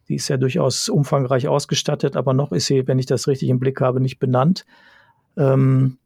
[0.08, 3.60] die ist ja durchaus umfangreich ausgestattet, aber noch ist sie, wenn ich das richtig im
[3.60, 4.66] Blick habe, nicht benannt.
[5.36, 5.98] Ähm,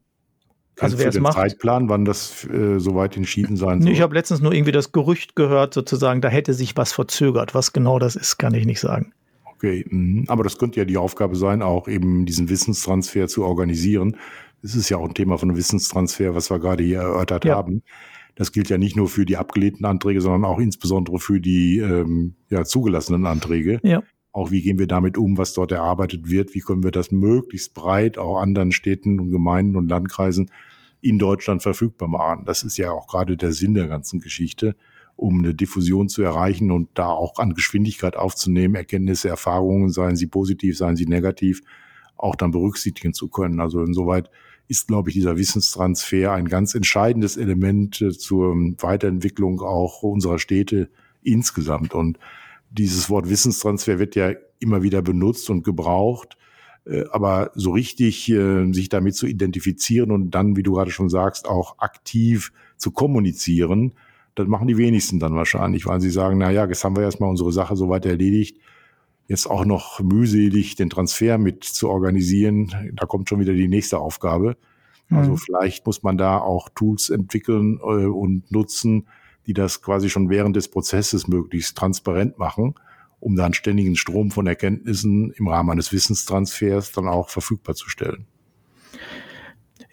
[0.79, 1.35] also wer es macht.
[1.35, 3.91] Zeitplan, wann das äh, soweit entschieden sein soll?
[3.91, 7.55] Ich habe letztens nur irgendwie das Gerücht gehört, sozusagen, da hätte sich was verzögert.
[7.55, 9.13] Was genau das ist, kann ich nicht sagen.
[9.55, 10.25] Okay, mh.
[10.27, 14.17] aber das könnte ja die Aufgabe sein, auch eben diesen Wissenstransfer zu organisieren.
[14.61, 17.55] Das ist ja auch ein Thema von Wissenstransfer, was wir gerade hier erörtert ja.
[17.55, 17.83] haben.
[18.35, 22.35] Das gilt ja nicht nur für die abgelehnten Anträge, sondern auch insbesondere für die ähm,
[22.49, 23.79] ja, zugelassenen Anträge.
[23.81, 24.03] Ja.
[24.35, 26.53] Auch wie gehen wir damit um, was dort erarbeitet wird?
[26.55, 30.51] Wie können wir das möglichst breit auch anderen Städten und Gemeinden und Landkreisen
[30.99, 32.43] in Deutschland verfügbar machen?
[32.43, 34.75] Das ist ja auch gerade der Sinn der ganzen Geschichte,
[35.15, 40.27] um eine Diffusion zu erreichen und da auch an Geschwindigkeit aufzunehmen, Erkenntnisse, Erfahrungen, seien sie
[40.27, 41.61] positiv, seien sie negativ,
[42.17, 43.61] auch dann berücksichtigen zu können.
[43.61, 44.29] Also insoweit
[44.67, 50.89] ist, glaube ich, dieser Wissenstransfer ein ganz entscheidendes Element äh, zur Weiterentwicklung auch unserer Städte
[51.23, 51.93] insgesamt.
[51.93, 52.19] Und
[52.77, 56.37] dieses Wort Wissenstransfer wird ja immer wieder benutzt und gebraucht.
[56.85, 61.09] Äh, aber so richtig äh, sich damit zu identifizieren und dann, wie du gerade schon
[61.09, 63.93] sagst, auch aktiv zu kommunizieren,
[64.35, 67.29] das machen die wenigsten dann wahrscheinlich, weil sie sagen, na ja, jetzt haben wir erstmal
[67.29, 68.57] unsere Sache soweit erledigt.
[69.27, 73.97] Jetzt auch noch mühselig den Transfer mit zu organisieren, da kommt schon wieder die nächste
[73.97, 74.57] Aufgabe.
[75.09, 75.37] Also mhm.
[75.37, 79.07] vielleicht muss man da auch Tools entwickeln äh, und nutzen,
[79.47, 82.75] die das quasi schon während des Prozesses möglichst transparent machen,
[83.19, 88.27] um dann ständigen Strom von Erkenntnissen im Rahmen eines Wissenstransfers dann auch verfügbar zu stellen.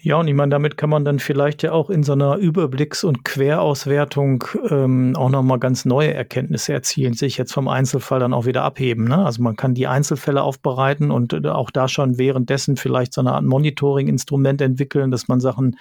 [0.04, 3.04] Ja, und ich meine, damit kann man dann vielleicht ja auch in so einer Überblicks-
[3.04, 8.44] und Querauswertung ähm, auch nochmal ganz neue Erkenntnisse erzielen, sich jetzt vom Einzelfall dann auch
[8.44, 9.04] wieder abheben.
[9.04, 9.24] Ne?
[9.24, 13.32] Also man kann die Einzelfälle aufbereiten und äh, auch da schon währenddessen vielleicht so eine
[13.32, 15.76] Art Monitoring-Instrument entwickeln, dass man Sachen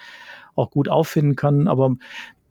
[0.54, 1.66] auch gut auffinden kann.
[1.66, 1.96] Aber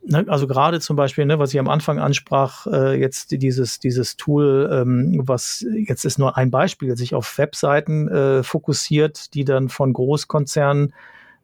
[0.03, 4.17] ne, also gerade zum Beispiel, ne, was ich am Anfang ansprach, äh, jetzt dieses, dieses
[4.17, 9.69] Tool, ähm, was jetzt ist nur ein Beispiel, sich auf Webseiten äh, fokussiert, die dann
[9.69, 10.93] von Großkonzernen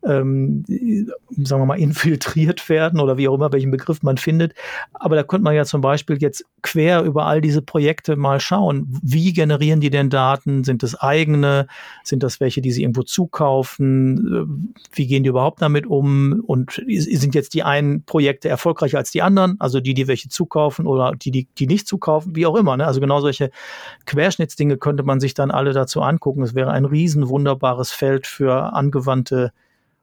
[0.05, 4.53] ähm, sagen wir mal, infiltriert werden oder wie auch immer, welchen Begriff man findet.
[4.93, 8.88] Aber da könnte man ja zum Beispiel jetzt quer über all diese Projekte mal schauen,
[9.01, 10.63] wie generieren die denn Daten?
[10.63, 11.67] Sind das eigene?
[12.03, 14.73] Sind das welche, die sie irgendwo zukaufen?
[14.93, 16.43] Wie gehen die überhaupt damit um?
[16.45, 19.60] Und sind jetzt die einen Projekte erfolgreicher als die anderen?
[19.60, 22.36] Also die, die welche zukaufen oder die, die, die nicht zukaufen?
[22.36, 22.77] Wie auch immer.
[22.77, 22.86] Ne?
[22.86, 23.51] Also genau solche
[24.05, 26.43] Querschnittsdinge könnte man sich dann alle dazu angucken.
[26.43, 29.51] Es wäre ein riesen wunderbares Feld für angewandte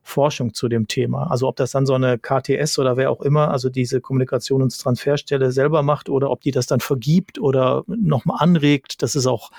[0.04, 1.30] Forschung zu dem Thema.
[1.30, 5.82] Also ob das dann so eine KTS oder wer auch immer, also diese Kommunikationstransferstelle selber
[5.82, 9.50] macht oder ob die das dann vergibt oder nochmal anregt, dass es auch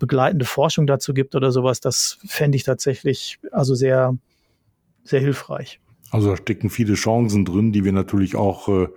[0.00, 4.18] begleitende Forschung dazu gibt oder sowas, das fände ich tatsächlich also sehr,
[5.04, 5.80] sehr hilfreich.
[6.10, 8.88] Also da stecken viele Chancen drin, die wir natürlich auch äh,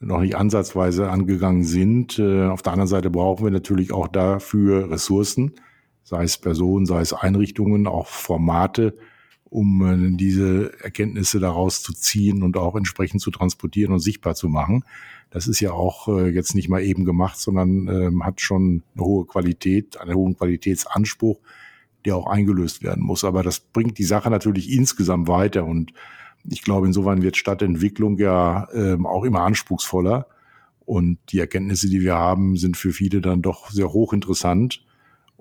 [0.00, 2.18] noch nicht ansatzweise angegangen sind.
[2.18, 5.54] Äh, auf der anderen Seite brauchen wir natürlich auch dafür Ressourcen,
[6.04, 8.94] sei es Personen, sei es Einrichtungen, auch Formate,
[9.50, 14.48] um äh, diese Erkenntnisse daraus zu ziehen und auch entsprechend zu transportieren und sichtbar zu
[14.48, 14.84] machen.
[15.30, 19.04] Das ist ja auch äh, jetzt nicht mal eben gemacht, sondern ähm, hat schon eine
[19.04, 21.38] hohe Qualität, einen hohen Qualitätsanspruch,
[22.04, 23.24] der auch eingelöst werden muss.
[23.24, 25.92] Aber das bringt die Sache natürlich insgesamt weiter und
[26.48, 30.26] Ich glaube, insofern wird Stadtentwicklung ja ähm, auch immer anspruchsvoller.
[30.84, 34.85] Und die Erkenntnisse, die wir haben, sind für viele dann doch sehr hochinteressant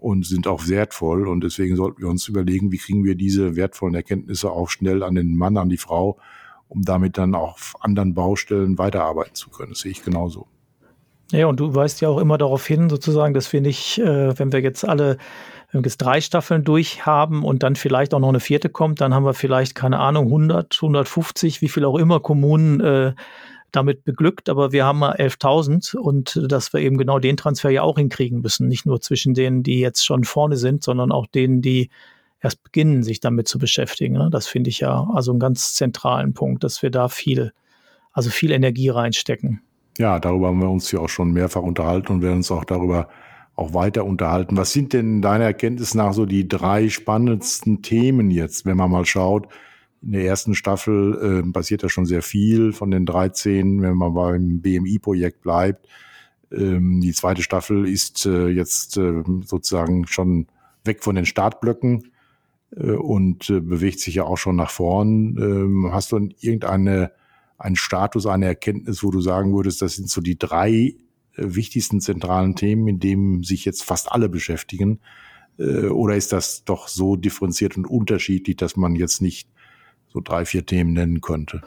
[0.06, 1.28] und sind auch wertvoll.
[1.28, 5.15] Und deswegen sollten wir uns überlegen, wie kriegen wir diese wertvollen Erkenntnisse auch schnell an
[5.15, 6.20] den Mann, an die Frau,
[6.68, 9.72] um damit dann auch auf anderen Baustellen weiterarbeiten zu können.
[9.72, 10.46] Das sehe ich genauso.
[11.32, 14.52] Ja, und du weist ja auch immer darauf hin, sozusagen, dass wir nicht, äh, wenn
[14.52, 15.18] wir jetzt alle
[15.72, 19.02] wenn wir jetzt drei Staffeln durch haben und dann vielleicht auch noch eine vierte kommt,
[19.02, 23.13] dann haben wir vielleicht, keine Ahnung, 100, 150, wie viel auch immer Kommunen äh,
[23.76, 27.82] damit beglückt, aber wir haben mal 11.000 und dass wir eben genau den Transfer ja
[27.82, 28.68] auch hinkriegen müssen.
[28.68, 31.90] Nicht nur zwischen denen, die jetzt schon vorne sind, sondern auch denen, die
[32.42, 34.14] erst beginnen, sich damit zu beschäftigen.
[34.14, 34.30] Ne?
[34.32, 37.52] Das finde ich ja also einen ganz zentralen Punkt, dass wir da viel,
[38.12, 39.62] also viel Energie reinstecken.
[39.98, 43.08] Ja, darüber haben wir uns ja auch schon mehrfach unterhalten und werden uns auch darüber
[43.56, 44.58] auch weiter unterhalten.
[44.58, 49.06] Was sind denn deiner Erkenntnis nach so die drei spannendsten Themen jetzt, wenn man mal
[49.06, 49.48] schaut?
[50.01, 54.13] In der ersten Staffel äh, passiert ja schon sehr viel von den 13, wenn man
[54.13, 55.88] beim BMI-Projekt bleibt.
[56.51, 60.47] Ähm, die zweite Staffel ist äh, jetzt äh, sozusagen schon
[60.84, 62.12] weg von den Startblöcken
[62.75, 65.38] äh, und äh, bewegt sich ja auch schon nach vorn.
[65.38, 67.12] Ähm, hast du irgendeine
[67.58, 70.95] einen Status, eine Erkenntnis, wo du sagen würdest, das sind so die drei äh,
[71.36, 74.99] wichtigsten zentralen Themen, in denen sich jetzt fast alle beschäftigen?
[75.58, 79.47] Oder ist das doch so differenziert und unterschiedlich, dass man jetzt nicht
[80.15, 81.62] so drei, vier Themen nennen könnte?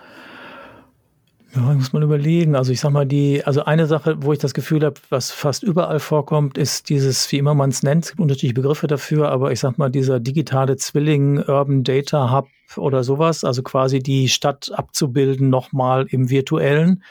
[1.55, 2.57] Ja, muss man überlegen.
[2.57, 5.63] Also ich sag mal, die, also eine Sache, wo ich das Gefühl habe, was fast
[5.63, 9.53] überall vorkommt, ist dieses, wie immer man es nennt, es gibt unterschiedliche Begriffe dafür, aber
[9.53, 14.71] ich sag mal, dieser digitale Zwilling, Urban Data Hub oder sowas, also quasi die Stadt
[14.75, 17.03] abzubilden, nochmal im virtuellen,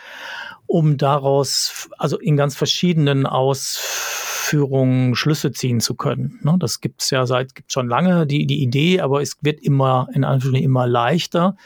[0.68, 3.26] um daraus, also in ganz verschiedenen
[4.48, 6.40] Ausführungen Schlüsse ziehen zu können.
[6.42, 6.56] Ne?
[6.58, 10.24] Das gibt's ja seit, gibt schon lange die, die Idee, aber es wird immer, in
[10.24, 11.58] Anführungszeichen immer leichter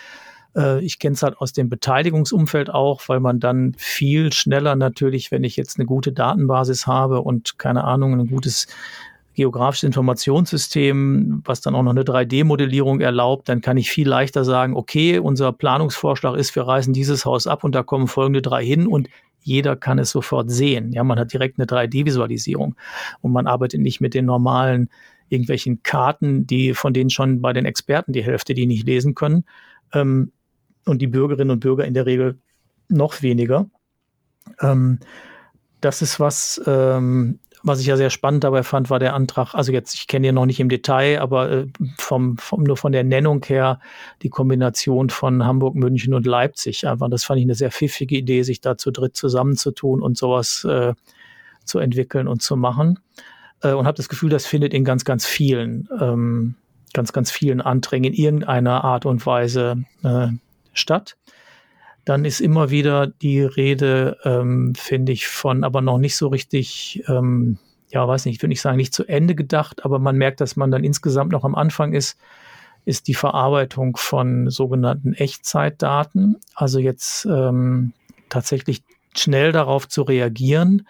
[0.56, 5.32] äh, ich kenne es halt aus dem Beteiligungsumfeld auch, weil man dann viel schneller natürlich,
[5.32, 8.67] wenn ich jetzt eine gute Datenbasis habe und keine Ahnung, ein gutes
[9.36, 14.76] geografisches Informationssystem, was dann auch noch eine 3D-Modellierung erlaubt, dann kann ich viel leichter sagen,
[14.76, 18.88] okay, unser Planungsvorschlag ist, wir reißen dieses Haus ab und da kommen folgende drei hin
[18.88, 19.08] und
[19.41, 20.91] jeder kann es sofort sehen.
[20.91, 22.75] Ja, man hat direkt eine 3D-Visualisierung
[23.21, 24.89] und man arbeitet nicht mit den normalen
[25.30, 29.45] irgendwelchen Karten, die von denen schon bei den Experten die Hälfte, die nicht lesen können.
[29.93, 30.32] Ähm,
[30.86, 32.39] und die Bürgerinnen und Bürger in der Regel
[32.89, 33.69] noch weniger.
[34.60, 34.99] Ähm,
[35.80, 39.71] das ist was, ähm, was ich ja sehr spannend dabei fand, war der Antrag, also
[39.71, 43.04] jetzt, ich kenne ihn noch nicht im Detail, aber äh, vom, vom, nur von der
[43.04, 43.80] Nennung her
[44.21, 46.88] die Kombination von Hamburg, München und Leipzig.
[46.88, 50.63] Einfach, das fand ich eine sehr pfiffige Idee, sich da zu dritt zusammenzutun und sowas
[50.63, 50.93] äh,
[51.65, 53.00] zu entwickeln und zu machen.
[53.62, 56.56] Äh, und habe das Gefühl, das findet in ganz, ganz vielen, ähm,
[56.93, 60.28] ganz, ganz vielen Anträgen in irgendeiner Art und Weise äh,
[60.74, 61.17] statt.
[62.05, 67.03] Dann ist immer wieder die Rede, ähm, finde ich, von aber noch nicht so richtig,
[67.07, 67.57] ähm,
[67.89, 70.55] ja, weiß nicht, ich würde nicht sagen, nicht zu Ende gedacht, aber man merkt, dass
[70.55, 72.17] man dann insgesamt noch am Anfang ist,
[72.85, 76.37] ist die Verarbeitung von sogenannten Echtzeitdaten.
[76.55, 77.93] Also jetzt ähm,
[78.29, 78.83] tatsächlich
[79.15, 80.87] schnell darauf zu reagieren,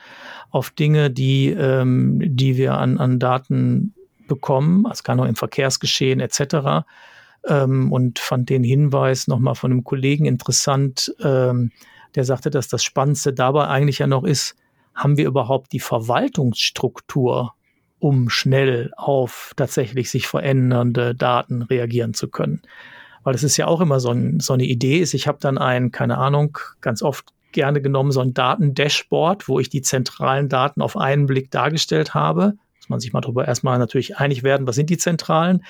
[0.52, 3.93] auf Dinge, die, ähm, die wir an, an Daten
[4.28, 6.86] bekommen, also kann auch im Verkehrsgeschehen etc
[7.48, 11.72] ähm, und fand den Hinweis nochmal von einem Kollegen interessant, ähm,
[12.16, 14.56] der sagte, dass das Spannendste dabei eigentlich ja noch ist,
[14.94, 17.54] haben wir überhaupt die Verwaltungsstruktur,
[18.00, 22.62] um schnell auf tatsächlich sich verändernde Daten reagieren zu können?
[23.24, 25.58] Weil es ist ja auch immer so, ein, so eine Idee ist, ich habe dann
[25.58, 30.82] ein, keine Ahnung, ganz oft gerne genommen, so ein Datendashboard, wo ich die zentralen Daten
[30.82, 32.54] auf einen Blick dargestellt habe.
[32.78, 35.64] Muss man sich mal darüber erstmal natürlich einig werden, was sind die zentralen.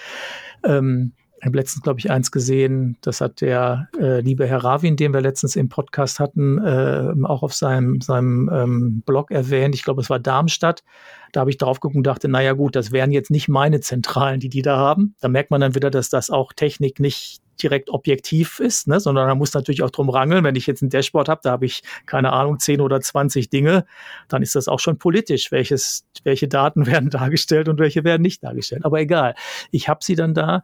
[0.64, 4.96] Ähm, ich habe letztens, glaube ich, eins gesehen, das hat der äh, liebe Herr Ravin,
[4.96, 9.74] den wir letztens im Podcast hatten, äh, auch auf seinem, seinem ähm, Blog erwähnt.
[9.74, 10.84] Ich glaube, es war Darmstadt.
[11.32, 14.40] Da habe ich drauf geguckt und dachte, naja gut, das wären jetzt nicht meine Zentralen,
[14.40, 15.16] die die da haben.
[15.20, 19.00] Da merkt man dann wieder, dass das auch Technik nicht direkt objektiv ist, ne?
[19.00, 20.44] sondern man muss natürlich auch drum rangeln.
[20.44, 23.86] Wenn ich jetzt ein Dashboard habe, da habe ich keine Ahnung, 10 oder 20 Dinge,
[24.28, 25.52] dann ist das auch schon politisch.
[25.52, 28.86] Welches, welche Daten werden dargestellt und welche werden nicht dargestellt.
[28.86, 29.34] Aber egal,
[29.72, 30.62] ich habe sie dann da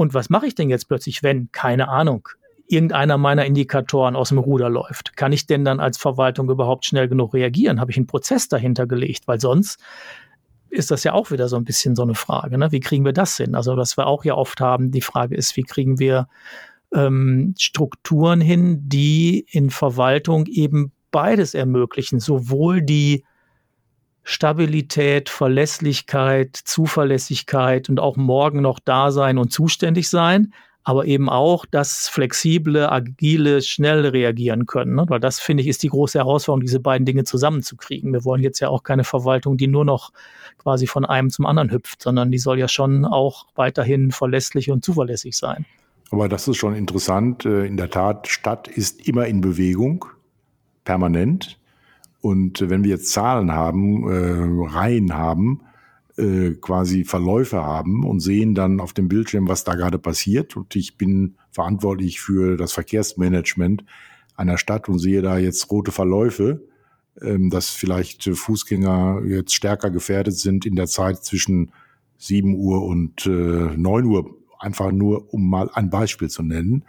[0.00, 2.26] und was mache ich denn jetzt plötzlich, wenn, keine Ahnung,
[2.66, 5.14] irgendeiner meiner Indikatoren aus dem Ruder läuft?
[5.14, 7.78] Kann ich denn dann als Verwaltung überhaupt schnell genug reagieren?
[7.82, 9.28] Habe ich einen Prozess dahinter gelegt?
[9.28, 9.78] Weil sonst
[10.70, 12.56] ist das ja auch wieder so ein bisschen so eine Frage.
[12.56, 12.72] Ne?
[12.72, 13.54] Wie kriegen wir das hin?
[13.54, 16.28] Also, was wir auch ja oft haben, die Frage ist, wie kriegen wir
[16.94, 23.26] ähm, Strukturen hin, die in Verwaltung eben beides ermöglichen, sowohl die
[24.30, 31.66] Stabilität, Verlässlichkeit, Zuverlässigkeit und auch morgen noch da sein und zuständig sein, aber eben auch
[31.66, 34.94] das flexible, agile, schnell reagieren können.
[34.94, 35.04] Ne?
[35.08, 38.12] Weil das, finde ich, ist die große Herausforderung, diese beiden Dinge zusammenzukriegen.
[38.12, 40.12] Wir wollen jetzt ja auch keine Verwaltung, die nur noch
[40.58, 44.84] quasi von einem zum anderen hüpft, sondern die soll ja schon auch weiterhin verlässlich und
[44.84, 45.66] zuverlässig sein.
[46.12, 47.44] Aber das ist schon interessant.
[47.44, 50.04] Äh, in der Tat, Stadt ist immer in Bewegung,
[50.84, 51.59] permanent.
[52.20, 55.62] Und wenn wir jetzt Zahlen haben, äh, Reihen haben,
[56.16, 60.56] äh, quasi Verläufe haben und sehen dann auf dem Bildschirm, was da gerade passiert.
[60.56, 63.84] Und ich bin verantwortlich für das Verkehrsmanagement
[64.36, 66.62] einer Stadt und sehe da jetzt rote Verläufe,
[67.22, 71.72] ähm, dass vielleicht Fußgänger jetzt stärker gefährdet sind in der Zeit zwischen
[72.18, 76.84] 7 Uhr und äh, 9 Uhr, einfach nur um mal ein Beispiel zu nennen.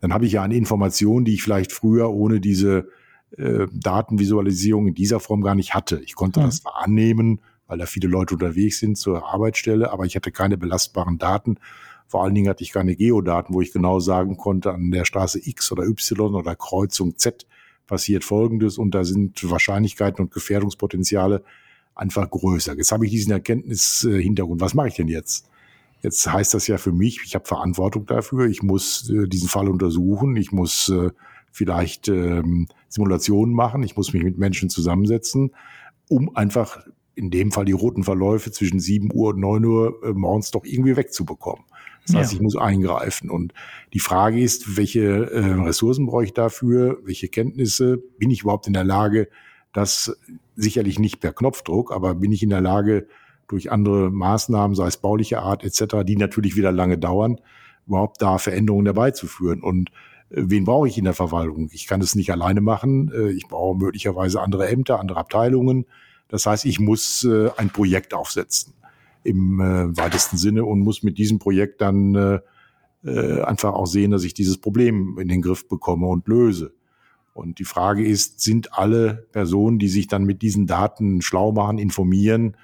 [0.00, 2.88] Dann habe ich ja eine Information, die ich vielleicht früher ohne diese
[3.36, 6.00] äh, Datenvisualisierung in dieser Form gar nicht hatte.
[6.04, 6.44] Ich konnte mhm.
[6.44, 11.18] das annehmen, weil da viele Leute unterwegs sind zur Arbeitsstelle, aber ich hatte keine belastbaren
[11.18, 11.58] Daten.
[12.06, 15.40] Vor allen Dingen hatte ich keine Geodaten, wo ich genau sagen konnte, an der Straße
[15.44, 17.46] X oder Y oder Kreuzung Z
[17.86, 21.42] passiert Folgendes und da sind Wahrscheinlichkeiten und Gefährdungspotenziale
[21.94, 22.76] einfach größer.
[22.76, 24.60] Jetzt habe ich diesen Erkenntnishintergrund.
[24.60, 25.48] Was mache ich denn jetzt?
[26.02, 29.68] Jetzt heißt das ja für mich, ich habe Verantwortung dafür, ich muss äh, diesen Fall
[29.68, 31.10] untersuchen, ich muss äh,
[31.56, 35.52] vielleicht ähm, Simulationen machen, ich muss mich mit Menschen zusammensetzen,
[36.08, 40.12] um einfach in dem Fall die roten Verläufe zwischen 7 Uhr und 9 Uhr äh,
[40.12, 41.64] morgens doch irgendwie wegzubekommen.
[42.06, 42.36] Das heißt, ja.
[42.36, 43.30] ich muss eingreifen.
[43.30, 43.54] Und
[43.94, 46.98] die Frage ist, welche äh, Ressourcen brauche ich dafür?
[47.04, 47.96] Welche Kenntnisse?
[48.18, 49.28] Bin ich überhaupt in der Lage,
[49.72, 50.14] das
[50.56, 53.08] sicherlich nicht per Knopfdruck, aber bin ich in der Lage,
[53.48, 57.40] durch andere Maßnahmen, sei es bauliche Art etc., die natürlich wieder lange dauern,
[57.86, 59.62] überhaupt da Veränderungen herbeizuführen?
[59.62, 59.92] Und äh,
[60.30, 61.68] wen brauche ich in der Verwaltung?
[61.72, 63.10] Ich kann es nicht alleine machen.
[63.14, 65.86] Äh, ich brauche möglicherweise andere Ämter, andere Abteilungen.
[66.28, 68.72] Das heißt, ich muss äh, ein Projekt aufsetzen
[69.22, 72.40] im äh, weitesten Sinne und muss mit diesem Projekt dann äh,
[73.04, 76.72] äh, einfach auch sehen, dass ich dieses Problem in den Griff bekomme und löse.
[77.34, 81.78] Und die Frage ist, sind alle Personen, die sich dann mit diesen Daten schlau machen,
[81.78, 82.56] informieren,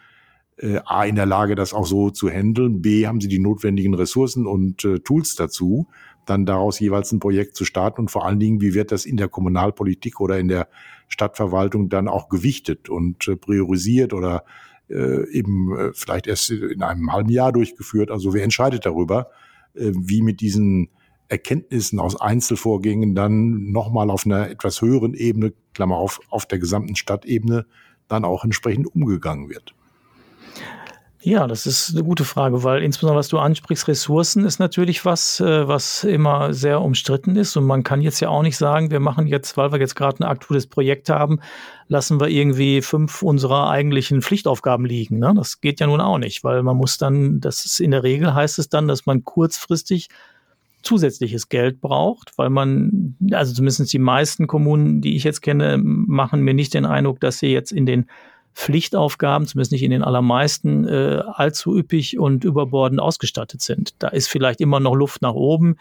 [0.56, 3.94] äh, A, in der Lage, das auch so zu handeln, B, haben sie die notwendigen
[3.94, 5.88] Ressourcen und äh, Tools dazu,
[6.26, 9.16] dann daraus jeweils ein Projekt zu starten und vor allen Dingen, wie wird das in
[9.16, 10.68] der Kommunalpolitik oder in der
[11.08, 14.44] Stadtverwaltung dann auch gewichtet und äh, priorisiert oder
[14.88, 18.10] äh, eben äh, vielleicht erst in einem halben Jahr durchgeführt.
[18.10, 19.30] Also wer entscheidet darüber,
[19.74, 20.90] wie mit diesen
[21.28, 26.94] Erkenntnissen aus Einzelvorgängen dann nochmal auf einer etwas höheren Ebene, Klammer auf, auf der gesamten
[26.94, 27.64] Stadtebene,
[28.06, 29.74] dann auch entsprechend umgegangen wird.
[31.24, 35.38] Ja, das ist eine gute Frage, weil insbesondere was du ansprichst, Ressourcen ist natürlich was,
[35.38, 37.56] äh, was immer sehr umstritten ist.
[37.56, 40.18] Und man kann jetzt ja auch nicht sagen, wir machen jetzt, weil wir jetzt gerade
[40.18, 41.38] ein aktuelles Projekt haben,
[41.86, 45.20] lassen wir irgendwie fünf unserer eigentlichen Pflichtaufgaben liegen.
[45.20, 45.32] Ne?
[45.36, 48.34] Das geht ja nun auch nicht, weil man muss dann, das ist in der Regel
[48.34, 50.08] heißt es dann, dass man kurzfristig
[50.82, 56.40] zusätzliches Geld braucht, weil man, also zumindest die meisten Kommunen, die ich jetzt kenne, machen
[56.40, 58.06] mir nicht den Eindruck, dass sie jetzt in den
[58.54, 63.94] Pflichtaufgaben, zumindest nicht in den allermeisten, äh, allzu üppig und überbordend ausgestattet sind.
[63.98, 65.76] Da ist vielleicht immer noch Luft nach oben,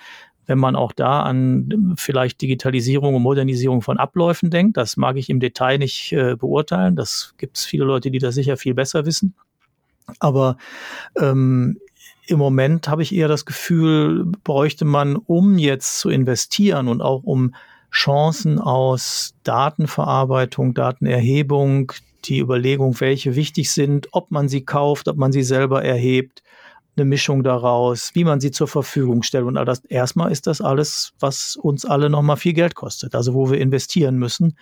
[0.48, 4.78] wenn man auch da an vielleicht Digitalisierung und Modernisierung von Abläufen denkt.
[4.78, 6.96] Das mag ich im Detail nicht äh, beurteilen.
[6.96, 9.36] Das gibt es viele Leute, die das sicher viel besser wissen.
[10.20, 10.58] Aber
[11.18, 11.78] ähm,
[12.28, 17.24] im Moment habe ich eher das Gefühl, bräuchte man, um jetzt zu investieren und auch
[17.24, 17.54] um
[17.92, 21.92] Chancen aus Datenverarbeitung, Datenerhebung,
[22.26, 26.42] die Überlegung, welche wichtig sind, ob man sie kauft, ob man sie selber erhebt,
[26.96, 29.46] eine Mischung daraus, wie man sie zur Verfügung stellt.
[29.46, 33.34] Und all das, erstmal ist das alles, was uns alle nochmal viel Geld kostet, also
[33.34, 34.56] wo wir investieren müssen,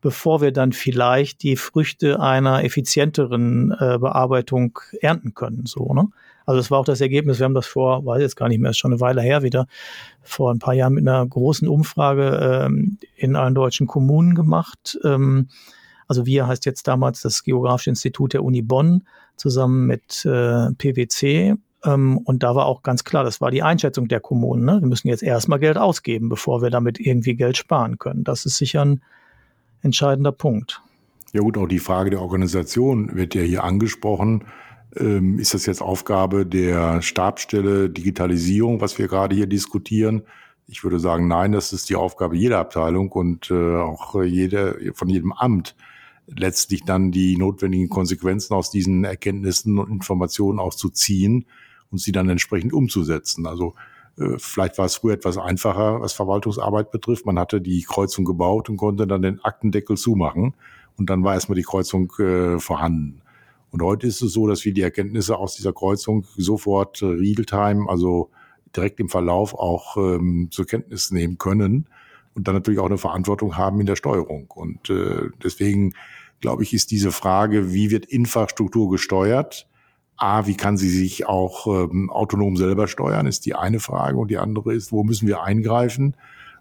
[0.00, 5.66] bevor wir dann vielleicht die Früchte einer effizienteren äh, Bearbeitung ernten können.
[5.66, 6.08] So, ne?
[6.46, 7.38] Also das war auch das Ergebnis.
[7.38, 9.66] Wir haben das vor, weiß jetzt gar nicht mehr, ist schon eine Weile her wieder,
[10.22, 14.98] vor ein paar Jahren mit einer großen Umfrage ähm, in allen deutschen Kommunen gemacht.
[15.04, 15.48] Ähm,
[16.06, 19.04] also wir heißt jetzt damals das Geografische Institut der Uni Bonn
[19.36, 21.56] zusammen mit äh, PwC.
[21.84, 24.64] Ähm, und da war auch ganz klar, das war die Einschätzung der Kommunen.
[24.64, 24.80] Ne?
[24.80, 28.24] Wir müssen jetzt erstmal Geld ausgeben, bevor wir damit irgendwie Geld sparen können.
[28.24, 29.02] Das ist sicher ein
[29.82, 30.82] entscheidender Punkt.
[31.32, 34.44] Ja gut, auch die Frage der Organisation wird ja hier angesprochen.
[34.96, 40.22] Ähm, ist das jetzt Aufgabe der Stabstelle Digitalisierung, was wir gerade hier diskutieren?
[40.66, 45.08] Ich würde sagen, nein, das ist die Aufgabe jeder Abteilung und äh, auch jede, von
[45.08, 45.74] jedem Amt,
[46.26, 51.46] letztlich dann die notwendigen Konsequenzen aus diesen Erkenntnissen und Informationen auch zu ziehen
[51.90, 53.46] und sie dann entsprechend umzusetzen.
[53.46, 53.74] Also
[54.38, 57.26] vielleicht war es früher etwas einfacher, was Verwaltungsarbeit betrifft.
[57.26, 60.54] Man hatte die Kreuzung gebaut und konnte dann den Aktendeckel zumachen
[60.96, 63.22] und dann war erstmal die Kreuzung äh, vorhanden.
[63.70, 67.88] Und heute ist es so, dass wir die Erkenntnisse aus dieser Kreuzung sofort äh, Realtime,
[67.88, 68.30] also
[68.74, 71.86] direkt im Verlauf auch ähm, zur Kenntnis nehmen können
[72.34, 74.50] und dann natürlich auch eine Verantwortung haben in der Steuerung.
[74.50, 75.94] Und äh, deswegen
[76.40, 79.66] glaube ich, ist diese Frage, wie wird Infrastruktur gesteuert?
[80.18, 84.18] A, wie kann sie sich auch ähm, autonom selber steuern, ist die eine Frage.
[84.18, 86.16] Und die andere ist, wo müssen wir eingreifen?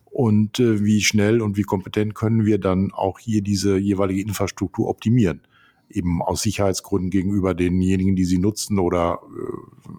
[0.06, 4.88] Und äh, wie schnell und wie kompetent können wir dann auch hier diese jeweilige Infrastruktur
[4.88, 5.42] optimieren?
[5.90, 9.90] Eben aus Sicherheitsgründen gegenüber denjenigen, die sie nutzen oder äh,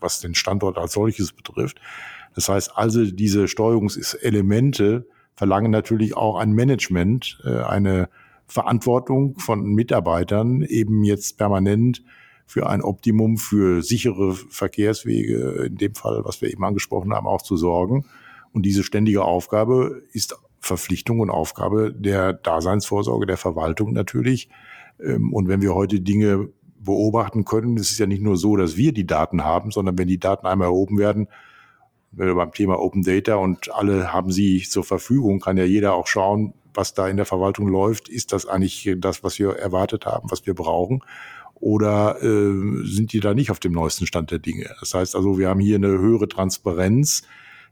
[0.00, 1.80] was den Standort als solches betrifft.
[2.34, 5.06] Das heißt also, diese Steuerungselemente
[5.36, 8.08] verlangen natürlich auch ein Management, äh, eine
[8.46, 12.02] Verantwortung von Mitarbeitern eben jetzt permanent
[12.46, 17.42] für ein Optimum für sichere Verkehrswege, in dem Fall, was wir eben angesprochen haben, auch
[17.42, 18.04] zu sorgen.
[18.52, 24.48] Und diese ständige Aufgabe ist Verpflichtung und Aufgabe der Daseinsvorsorge der Verwaltung natürlich.
[25.02, 28.76] Ähm, und wenn wir heute Dinge beobachten können, es ist ja nicht nur so, dass
[28.76, 31.28] wir die Daten haben, sondern wenn die Daten einmal erhoben werden,
[32.12, 35.94] wenn wir beim Thema Open Data und alle haben sie zur Verfügung, kann ja jeder
[35.94, 38.08] auch schauen, was da in der Verwaltung läuft.
[38.08, 41.00] Ist das eigentlich das, was wir erwartet haben, was wir brauchen?
[41.64, 44.68] Oder äh, sind die da nicht auf dem neuesten Stand der Dinge?
[44.80, 47.22] Das heißt also, wir haben hier eine höhere Transparenz,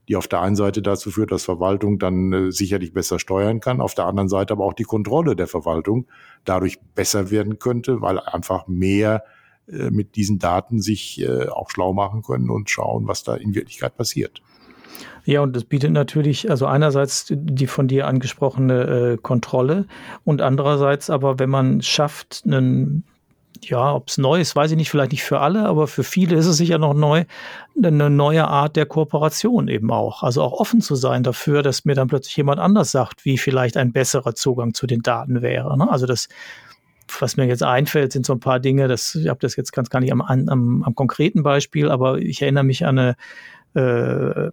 [0.08, 3.82] die auf der einen Seite dazu führt, dass Verwaltung dann äh, sicherlich besser steuern kann,
[3.82, 6.06] auf der anderen Seite aber auch die Kontrolle der Verwaltung
[6.46, 9.24] dadurch besser werden könnte, weil einfach mehr
[9.68, 13.54] äh, mit diesen Daten sich äh, auch schlau machen können und schauen, was da in
[13.54, 14.40] Wirklichkeit passiert.
[15.26, 19.86] Ja, und das bietet natürlich, also einerseits die von dir angesprochene äh, Kontrolle
[20.24, 23.04] und andererseits aber, wenn man schafft, einen
[23.64, 26.36] ja, ob es neu ist, weiß ich nicht, vielleicht nicht für alle, aber für viele
[26.36, 27.24] ist es sicher noch neu,
[27.82, 30.22] eine neue Art der Kooperation eben auch.
[30.22, 33.76] Also auch offen zu sein dafür, dass mir dann plötzlich jemand anders sagt, wie vielleicht
[33.76, 35.76] ein besserer Zugang zu den Daten wäre.
[35.78, 35.90] Ne?
[35.90, 36.28] Also das,
[37.20, 39.90] was mir jetzt einfällt, sind so ein paar Dinge, das, ich habe das jetzt ganz
[39.90, 43.16] gar nicht am, am, am konkreten Beispiel, aber ich erinnere mich an eine
[43.74, 44.50] äh,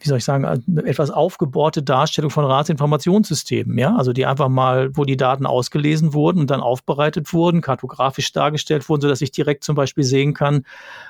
[0.00, 0.44] wie soll ich sagen,
[0.84, 6.40] etwas aufgebohrte Darstellung von Ratsinformationssystemen, ja, also die einfach mal, wo die Daten ausgelesen wurden
[6.40, 10.64] und dann aufbereitet wurden, kartografisch dargestellt wurden, so dass ich direkt zum Beispiel sehen kann,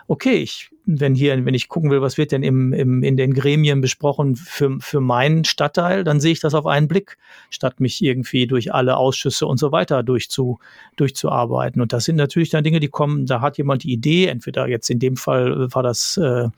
[0.08, 3.34] okay, ich wenn hier, wenn ich gucken will, was wird denn im, im, in den
[3.34, 7.16] Gremien besprochen für, für meinen Stadtteil, dann sehe ich das auf einen Blick,
[7.50, 10.58] statt mich irgendwie durch alle Ausschüsse und so weiter durchzu,
[10.96, 11.80] durchzuarbeiten.
[11.80, 14.90] Und das sind natürlich dann Dinge, die kommen, da hat jemand die Idee, entweder jetzt
[14.90, 16.48] in dem Fall war das äh,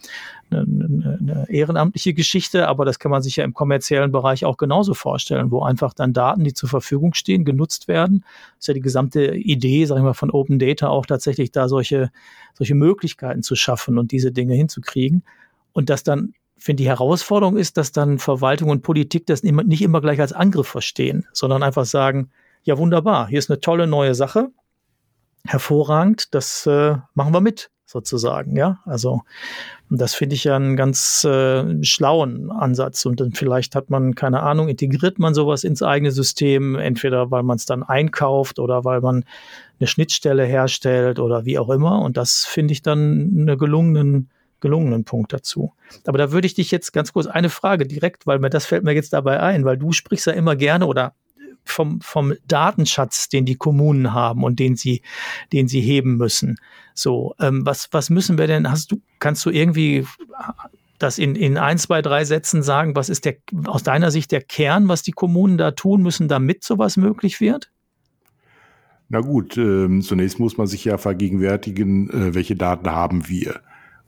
[0.50, 4.94] eine, eine ehrenamtliche Geschichte, aber das kann man sich ja im kommerziellen Bereich auch genauso
[4.94, 8.24] vorstellen, wo einfach dann Daten, die zur Verfügung stehen, genutzt werden.
[8.56, 11.68] Das ist ja die gesamte Idee, sage ich mal, von Open Data auch tatsächlich da
[11.68, 12.10] solche,
[12.54, 15.24] solche Möglichkeiten zu schaffen und diese Dinge hinzukriegen.
[15.72, 20.00] Und das dann, finde die Herausforderung ist, dass dann Verwaltung und Politik das nicht immer
[20.00, 22.30] gleich als Angriff verstehen, sondern einfach sagen,
[22.62, 24.50] ja wunderbar, hier ist eine tolle neue Sache,
[25.44, 28.80] hervorragend, das äh, machen wir mit sozusagen, ja.
[28.84, 29.22] Also
[29.90, 33.04] das finde ich ja einen ganz äh, schlauen Ansatz.
[33.04, 37.42] Und dann vielleicht hat man, keine Ahnung, integriert man sowas ins eigene System, entweder weil
[37.42, 39.24] man es dann einkauft oder weil man
[39.78, 42.00] eine Schnittstelle herstellt oder wie auch immer.
[42.00, 42.98] Und das finde ich dann
[43.46, 44.30] einen gelungenen,
[44.60, 45.74] gelungenen Punkt dazu.
[46.06, 48.84] Aber da würde ich dich jetzt ganz kurz eine Frage direkt, weil mir das fällt
[48.84, 51.14] mir jetzt dabei ein, weil du sprichst ja immer gerne oder
[51.64, 55.02] vom, vom Datenschatz, den die Kommunen haben und den sie,
[55.52, 56.56] den sie heben müssen.
[56.94, 60.06] So, ähm, was, was müssen wir denn, hast du, kannst du irgendwie
[60.98, 63.36] das in, in ein, zwei, drei Sätzen sagen, was ist der,
[63.66, 67.70] aus deiner Sicht der Kern, was die Kommunen da tun müssen, damit sowas möglich wird?
[69.08, 73.60] Na gut, äh, zunächst muss man sich ja vergegenwärtigen, äh, welche Daten haben wir.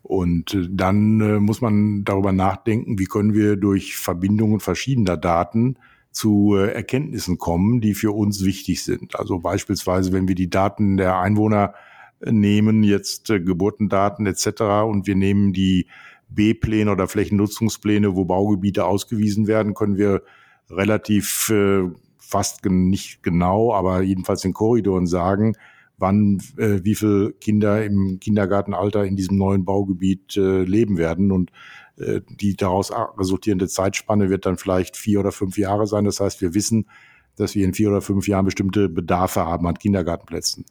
[0.03, 5.77] Und äh, dann äh, muss man darüber nachdenken, wie können wir durch Verbindungen verschiedener Daten
[6.15, 9.19] zu äh, Erkenntnissen kommen, die für uns wichtig sind.
[9.19, 11.75] Also beispielsweise, wenn wir die Daten der Einwohner
[12.21, 14.63] äh, nehmen, jetzt äh, Geburtendaten etc.
[14.87, 15.87] und wir nehmen die
[16.29, 20.23] B-Pläne oder Flächennutzungspläne, wo Baugebiete ausgewiesen werden, können wir
[20.71, 21.83] relativ äh,
[22.17, 25.57] fast nicht genau, aber jedenfalls in Korridoren sagen,
[25.99, 31.33] wann äh, wie viele Kinder im Kindergartenalter in diesem neuen Baugebiet äh, leben werden.
[31.33, 31.51] Und
[31.97, 36.05] die daraus resultierende Zeitspanne wird dann vielleicht vier oder fünf Jahre sein.
[36.05, 36.89] Das heißt, wir wissen,
[37.37, 40.65] dass wir in vier oder fünf Jahren bestimmte Bedarfe haben an Kindergartenplätzen.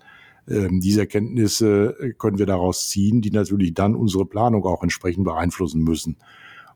[0.49, 5.81] Ähm, diese Erkenntnisse können wir daraus ziehen, die natürlich dann unsere Planung auch entsprechend beeinflussen
[5.81, 6.17] müssen.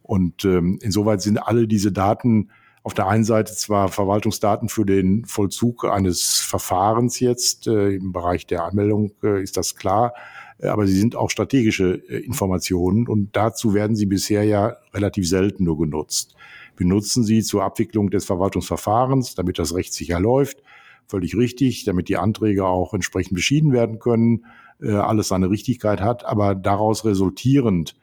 [0.01, 2.49] Und ähm, insoweit sind alle diese Daten
[2.83, 8.47] auf der einen Seite zwar Verwaltungsdaten für den Vollzug eines Verfahrens jetzt, äh, im Bereich
[8.47, 10.21] der Anmeldung äh, ist das klar, äh,
[10.61, 15.63] aber sie sind auch strategische äh, Informationen und dazu werden sie bisher ja relativ selten
[15.63, 16.35] nur genutzt.
[16.75, 20.61] Wir nutzen sie zur Abwicklung des Verwaltungsverfahrens, damit das Recht sicher läuft.
[21.07, 24.45] Völlig richtig, damit die Anträge auch entsprechend beschieden werden können,
[24.81, 27.95] äh, alles seine Richtigkeit hat, aber daraus resultierend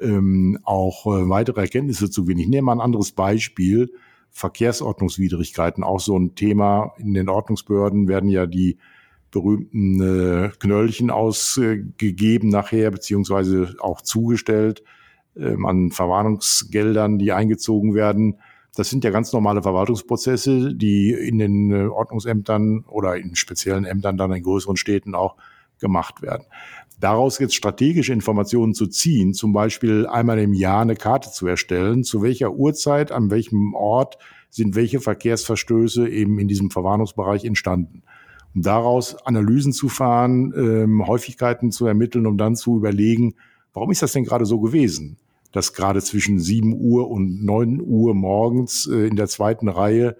[0.00, 2.40] ähm, auch äh, weitere Erkenntnisse zu gewinnen.
[2.40, 3.90] Ich nehme mal ein anderes Beispiel.
[4.30, 6.92] Verkehrsordnungswidrigkeiten, auch so ein Thema.
[6.98, 8.76] In den Ordnungsbehörden werden ja die
[9.30, 14.82] berühmten äh, Knöllchen ausgegeben nachher, beziehungsweise auch zugestellt
[15.36, 18.38] ähm, an Verwarnungsgeldern, die eingezogen werden.
[18.74, 24.16] Das sind ja ganz normale Verwaltungsprozesse, die in den äh, Ordnungsämtern oder in speziellen Ämtern
[24.16, 25.36] dann in größeren Städten auch
[25.80, 26.44] gemacht werden.
[26.98, 32.04] Daraus jetzt strategische Informationen zu ziehen, zum Beispiel einmal im Jahr eine Karte zu erstellen,
[32.04, 34.16] zu welcher Uhrzeit, an welchem Ort
[34.48, 38.02] sind welche Verkehrsverstöße eben in diesem Verwarnungsbereich entstanden.
[38.56, 43.34] Um daraus Analysen zu fahren, ähm, Häufigkeiten zu ermitteln, um dann zu überlegen,
[43.72, 45.18] warum ist das denn gerade so gewesen?
[45.56, 50.16] dass gerade zwischen 7 Uhr und 9 Uhr morgens äh, in der zweiten Reihe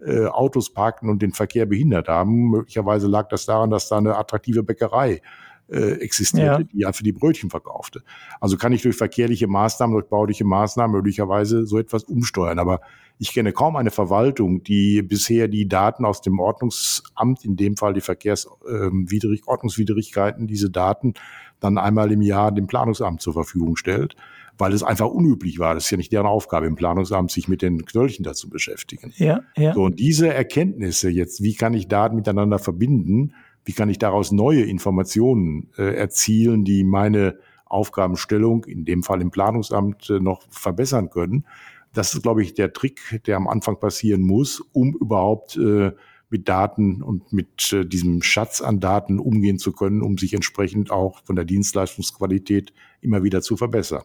[0.00, 2.50] äh, Autos parkten und den Verkehr behindert haben.
[2.50, 5.22] Möglicherweise lag das daran, dass da eine attraktive Bäckerei
[5.68, 6.68] äh, existierte, ja.
[6.72, 8.02] die ja für die Brötchen verkaufte.
[8.40, 12.58] Also kann ich durch verkehrliche Maßnahmen, durch bauliche Maßnahmen möglicherweise so etwas umsteuern.
[12.58, 12.80] Aber
[13.20, 17.92] ich kenne kaum eine Verwaltung, die bisher die Daten aus dem Ordnungsamt, in dem Fall
[17.92, 21.12] die Verkehrswidrig, ähm, Ordnungswidrigkeiten, diese Daten
[21.60, 24.16] dann einmal im Jahr dem Planungsamt zur Verfügung stellt
[24.60, 25.72] weil es einfach unüblich war.
[25.74, 29.10] Das ist ja nicht deren Aufgabe im Planungsamt, sich mit den Knöllchen dazu beschäftigen.
[29.16, 29.72] Ja, ja.
[29.72, 33.32] So, und diese Erkenntnisse jetzt, wie kann ich Daten miteinander verbinden?
[33.64, 39.30] Wie kann ich daraus neue Informationen äh, erzielen, die meine Aufgabenstellung, in dem Fall im
[39.30, 41.46] Planungsamt, äh, noch verbessern können?
[41.92, 45.92] Das ist, glaube ich, der Trick, der am Anfang passieren muss, um überhaupt äh,
[46.30, 50.90] mit Daten und mit äh, diesem Schatz an Daten umgehen zu können, um sich entsprechend
[50.90, 54.04] auch von der Dienstleistungsqualität immer wieder zu verbessern.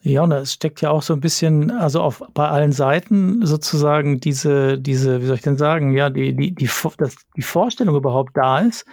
[0.00, 4.20] Ja, und es steckt ja auch so ein bisschen, also auf bei allen Seiten sozusagen
[4.20, 8.36] diese, diese, wie soll ich denn sagen, ja, die, die, die, dass die Vorstellung überhaupt
[8.36, 8.86] da ist,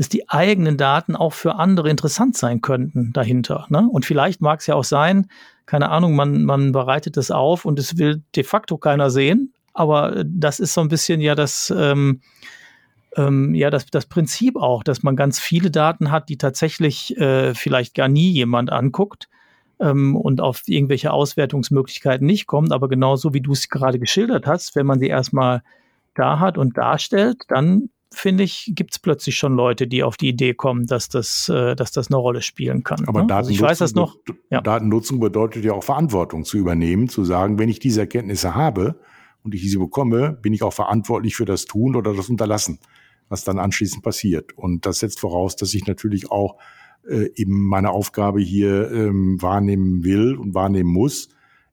[0.00, 3.66] dass die eigenen Daten auch für andere interessant sein könnten dahinter.
[3.68, 3.86] Ne?
[3.86, 5.26] Und vielleicht mag es ja auch sein,
[5.66, 10.24] keine Ahnung, man, man bereitet das auf und es will de facto keiner sehen, aber
[10.24, 12.22] das ist so ein bisschen ja das, ähm,
[13.14, 17.54] ähm, ja, das, das Prinzip auch, dass man ganz viele Daten hat, die tatsächlich äh,
[17.54, 19.28] vielleicht gar nie jemand anguckt
[19.80, 22.72] ähm, und auf irgendwelche Auswertungsmöglichkeiten nicht kommt.
[22.72, 25.62] Aber genauso wie du es gerade geschildert hast, wenn man sie erstmal
[26.14, 30.28] da hat und darstellt, dann finde ich, gibt es plötzlich schon Leute, die auf die
[30.28, 33.06] Idee kommen, dass das, äh, dass das eine Rolle spielen kann.
[33.06, 33.34] Aber ne?
[33.34, 34.16] also ich weiß das noch.
[34.50, 34.60] Ja.
[34.60, 38.96] Datennutzung bedeutet ja auch Verantwortung zu übernehmen, zu sagen, wenn ich diese Erkenntnisse habe
[39.42, 42.80] und ich diese bekomme, bin ich auch verantwortlich für das Tun oder das Unterlassen,
[43.28, 44.56] was dann anschließend passiert.
[44.56, 46.56] Und das setzt voraus, dass ich natürlich auch
[47.08, 51.28] äh, eben meine Aufgabe hier ähm, wahrnehmen will und wahrnehmen muss,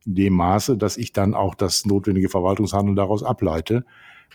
[0.06, 3.86] in dem Maße, dass ich dann auch das notwendige Verwaltungshandeln daraus ableite.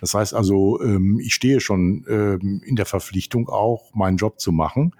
[0.00, 4.52] Das heißt also, ähm, ich stehe schon ähm, in der Verpflichtung auch, meinen Job zu
[4.52, 4.94] machen,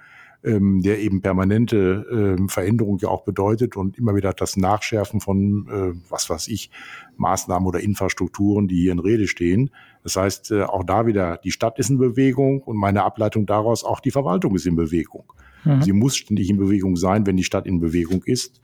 [0.44, 6.10] ähm, der eben permanente Veränderung ja auch bedeutet und immer wieder das Nachschärfen von, äh,
[6.10, 6.70] was weiß ich,
[7.16, 9.70] Maßnahmen oder Infrastrukturen, die hier in Rede stehen.
[10.02, 13.84] Das heißt, äh, auch da wieder, die Stadt ist in Bewegung und meine Ableitung daraus,
[13.84, 15.32] auch die Verwaltung ist in Bewegung.
[15.64, 15.82] Mhm.
[15.82, 18.60] Sie muss ständig in Bewegung sein, wenn die Stadt in Bewegung ist,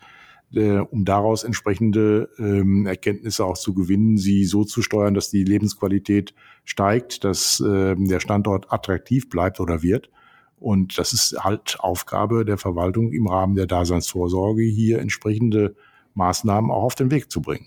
[0.55, 5.44] äh, um daraus entsprechende ähm, Erkenntnisse auch zu gewinnen, sie so zu steuern, dass die
[5.44, 6.34] Lebensqualität
[6.64, 10.11] steigt, dass äh, der Standort attraktiv bleibt oder wird.
[10.59, 15.76] Und das ist halt Aufgabe der Verwaltung im Rahmen der Daseinsvorsorge, hier entsprechende
[16.14, 17.66] Maßnahmen auch auf den Weg zu bringen.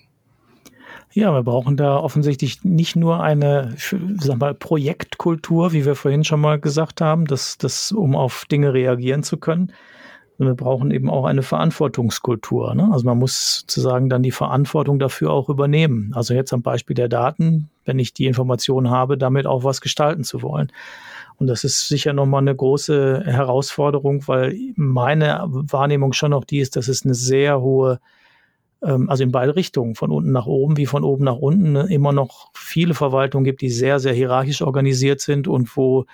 [1.14, 3.76] Ja, wir brauchen da offensichtlich nicht nur eine
[4.20, 8.74] sag mal, Projektkultur, wie wir vorhin schon mal gesagt haben, dass, dass, um auf Dinge
[8.74, 9.74] reagieren zu können.
[10.48, 12.74] Wir brauchen eben auch eine Verantwortungskultur.
[12.74, 12.90] Ne?
[12.92, 16.12] Also man muss sozusagen dann die Verantwortung dafür auch übernehmen.
[16.16, 20.24] Also jetzt am Beispiel der Daten, wenn ich die Information habe, damit auch was gestalten
[20.24, 20.72] zu wollen.
[21.38, 26.76] Und das ist sicher nochmal eine große Herausforderung, weil meine Wahrnehmung schon noch die ist,
[26.76, 28.00] dass es eine sehr hohe
[28.84, 31.88] ähm, also in beide Richtungen, von unten nach oben wie von oben nach unten, ne,
[31.90, 36.06] immer noch viele Verwaltungen gibt, die sehr, sehr hierarchisch organisiert sind und wo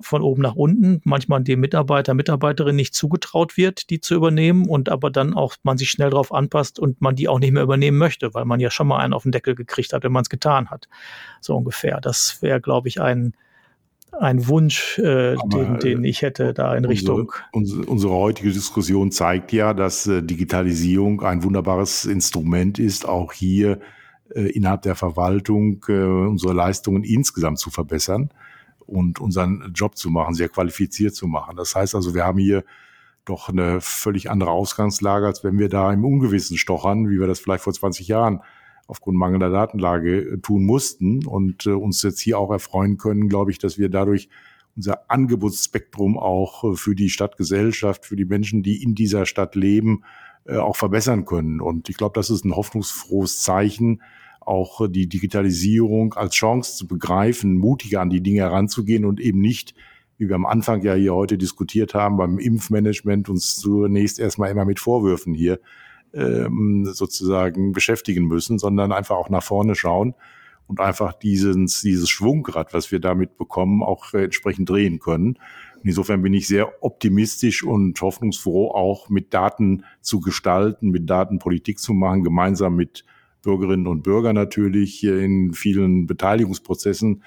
[0.00, 4.88] von oben nach unten manchmal dem Mitarbeiter, Mitarbeiterin nicht zugetraut wird, die zu übernehmen und
[4.88, 7.98] aber dann auch man sich schnell darauf anpasst und man die auch nicht mehr übernehmen
[7.98, 10.28] möchte, weil man ja schon mal einen auf den Deckel gekriegt hat, wenn man es
[10.28, 10.88] getan hat.
[11.40, 12.00] So ungefähr.
[12.00, 13.34] Das wäre, glaube ich, ein,
[14.12, 17.32] ein Wunsch, äh, den, den, ich hätte da in Richtung.
[17.52, 23.80] Unsere, unsere, heutige Diskussion zeigt ja, dass äh, Digitalisierung ein wunderbares Instrument ist, auch hier
[24.34, 28.30] äh, innerhalb der Verwaltung äh, unsere Leistungen insgesamt zu verbessern
[28.92, 31.56] und unseren Job zu machen, sehr qualifiziert zu machen.
[31.56, 32.64] Das heißt also, wir haben hier
[33.24, 37.40] doch eine völlig andere Ausgangslage, als wenn wir da im Ungewissen stochern, wie wir das
[37.40, 38.40] vielleicht vor 20 Jahren
[38.86, 43.50] aufgrund mangelnder Datenlage äh, tun mussten und äh, uns jetzt hier auch erfreuen können, glaube
[43.50, 44.28] ich, dass wir dadurch
[44.74, 50.04] unser Angebotsspektrum auch für die Stadtgesellschaft, für die Menschen, die in dieser Stadt leben,
[50.44, 51.60] äh, auch verbessern können.
[51.60, 54.02] Und ich glaube, das ist ein hoffnungsfrohes Zeichen,
[54.46, 59.74] auch die Digitalisierung als Chance zu begreifen, mutiger an die Dinge heranzugehen und eben nicht,
[60.18, 64.64] wie wir am Anfang ja hier heute diskutiert haben, beim Impfmanagement uns zunächst erstmal immer
[64.64, 65.58] mit Vorwürfen hier
[66.14, 70.14] ähm, sozusagen beschäftigen müssen, sondern einfach auch nach vorne schauen
[70.66, 75.38] und einfach dieses, dieses Schwungrad, was wir damit bekommen, auch entsprechend drehen können.
[75.84, 81.78] Insofern bin ich sehr optimistisch und hoffnungsfroh, auch mit Daten zu gestalten, mit Daten Politik
[81.78, 83.04] zu machen, gemeinsam mit
[83.42, 87.22] Bürgerinnen und Bürgern natürlich in vielen Beteiligungsprozessen,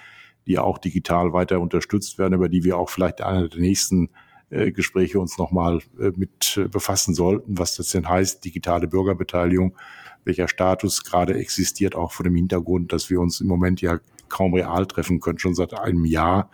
[0.47, 4.09] die auch digital weiter unterstützt werden, über die wir auch vielleicht einer der nächsten
[4.49, 9.75] äh, Gespräche uns nochmal äh, mit befassen sollten, was das denn heißt, digitale Bürgerbeteiligung,
[10.23, 13.99] welcher Status gerade existiert, auch vor dem Hintergrund, dass wir uns im Moment ja
[14.29, 16.49] kaum real treffen können, schon seit einem Jahr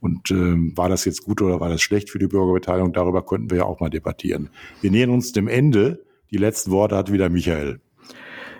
[0.00, 2.92] und ähm, war das jetzt gut oder war das schlecht für die Bürgerbeteiligung?
[2.92, 4.50] Darüber könnten wir ja auch mal debattieren.
[4.80, 6.04] Wir nähern uns dem Ende.
[6.30, 7.80] Die letzten Worte hat wieder Michael.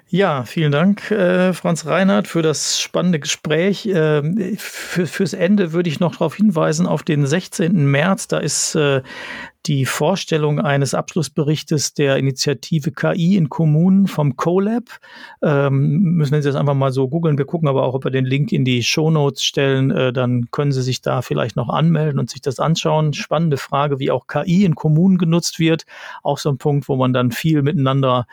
[0.08, 3.86] Ja, vielen Dank, äh, Franz Reinhardt, für das spannende Gespräch.
[3.86, 7.90] Äh, für, fürs Ende würde ich noch darauf hinweisen, auf den 16.
[7.90, 9.02] März, da ist äh,
[9.66, 14.84] die Vorstellung eines Abschlussberichtes der Initiative KI in Kommunen vom CoLab.
[15.42, 17.36] Ähm, müssen wir jetzt einfach mal so googeln.
[17.36, 19.90] Wir gucken aber auch, ob wir den Link in die Show Notes stellen.
[19.90, 23.12] Äh, dann können Sie sich da vielleicht noch anmelden und sich das anschauen.
[23.12, 25.84] Spannende Frage, wie auch KI in Kommunen genutzt wird.
[26.22, 28.28] Auch so ein Punkt, wo man dann viel miteinander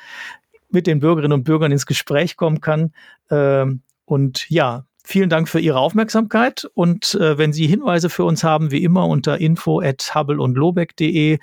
[0.74, 2.94] mit den Bürgerinnen und Bürgern ins Gespräch kommen kann.
[3.30, 6.68] Ähm, und ja, vielen Dank für Ihre Aufmerksamkeit.
[6.74, 11.34] Und äh, wenn Sie Hinweise für uns haben, wie immer unter info at und lobeck.de
[11.34, 11.40] äh,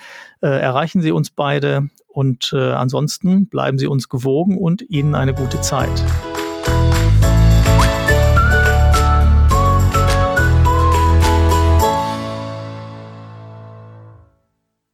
[0.47, 1.89] erreichen Sie uns beide.
[2.09, 6.05] Und äh, ansonsten bleiben Sie uns gewogen und Ihnen eine gute Zeit.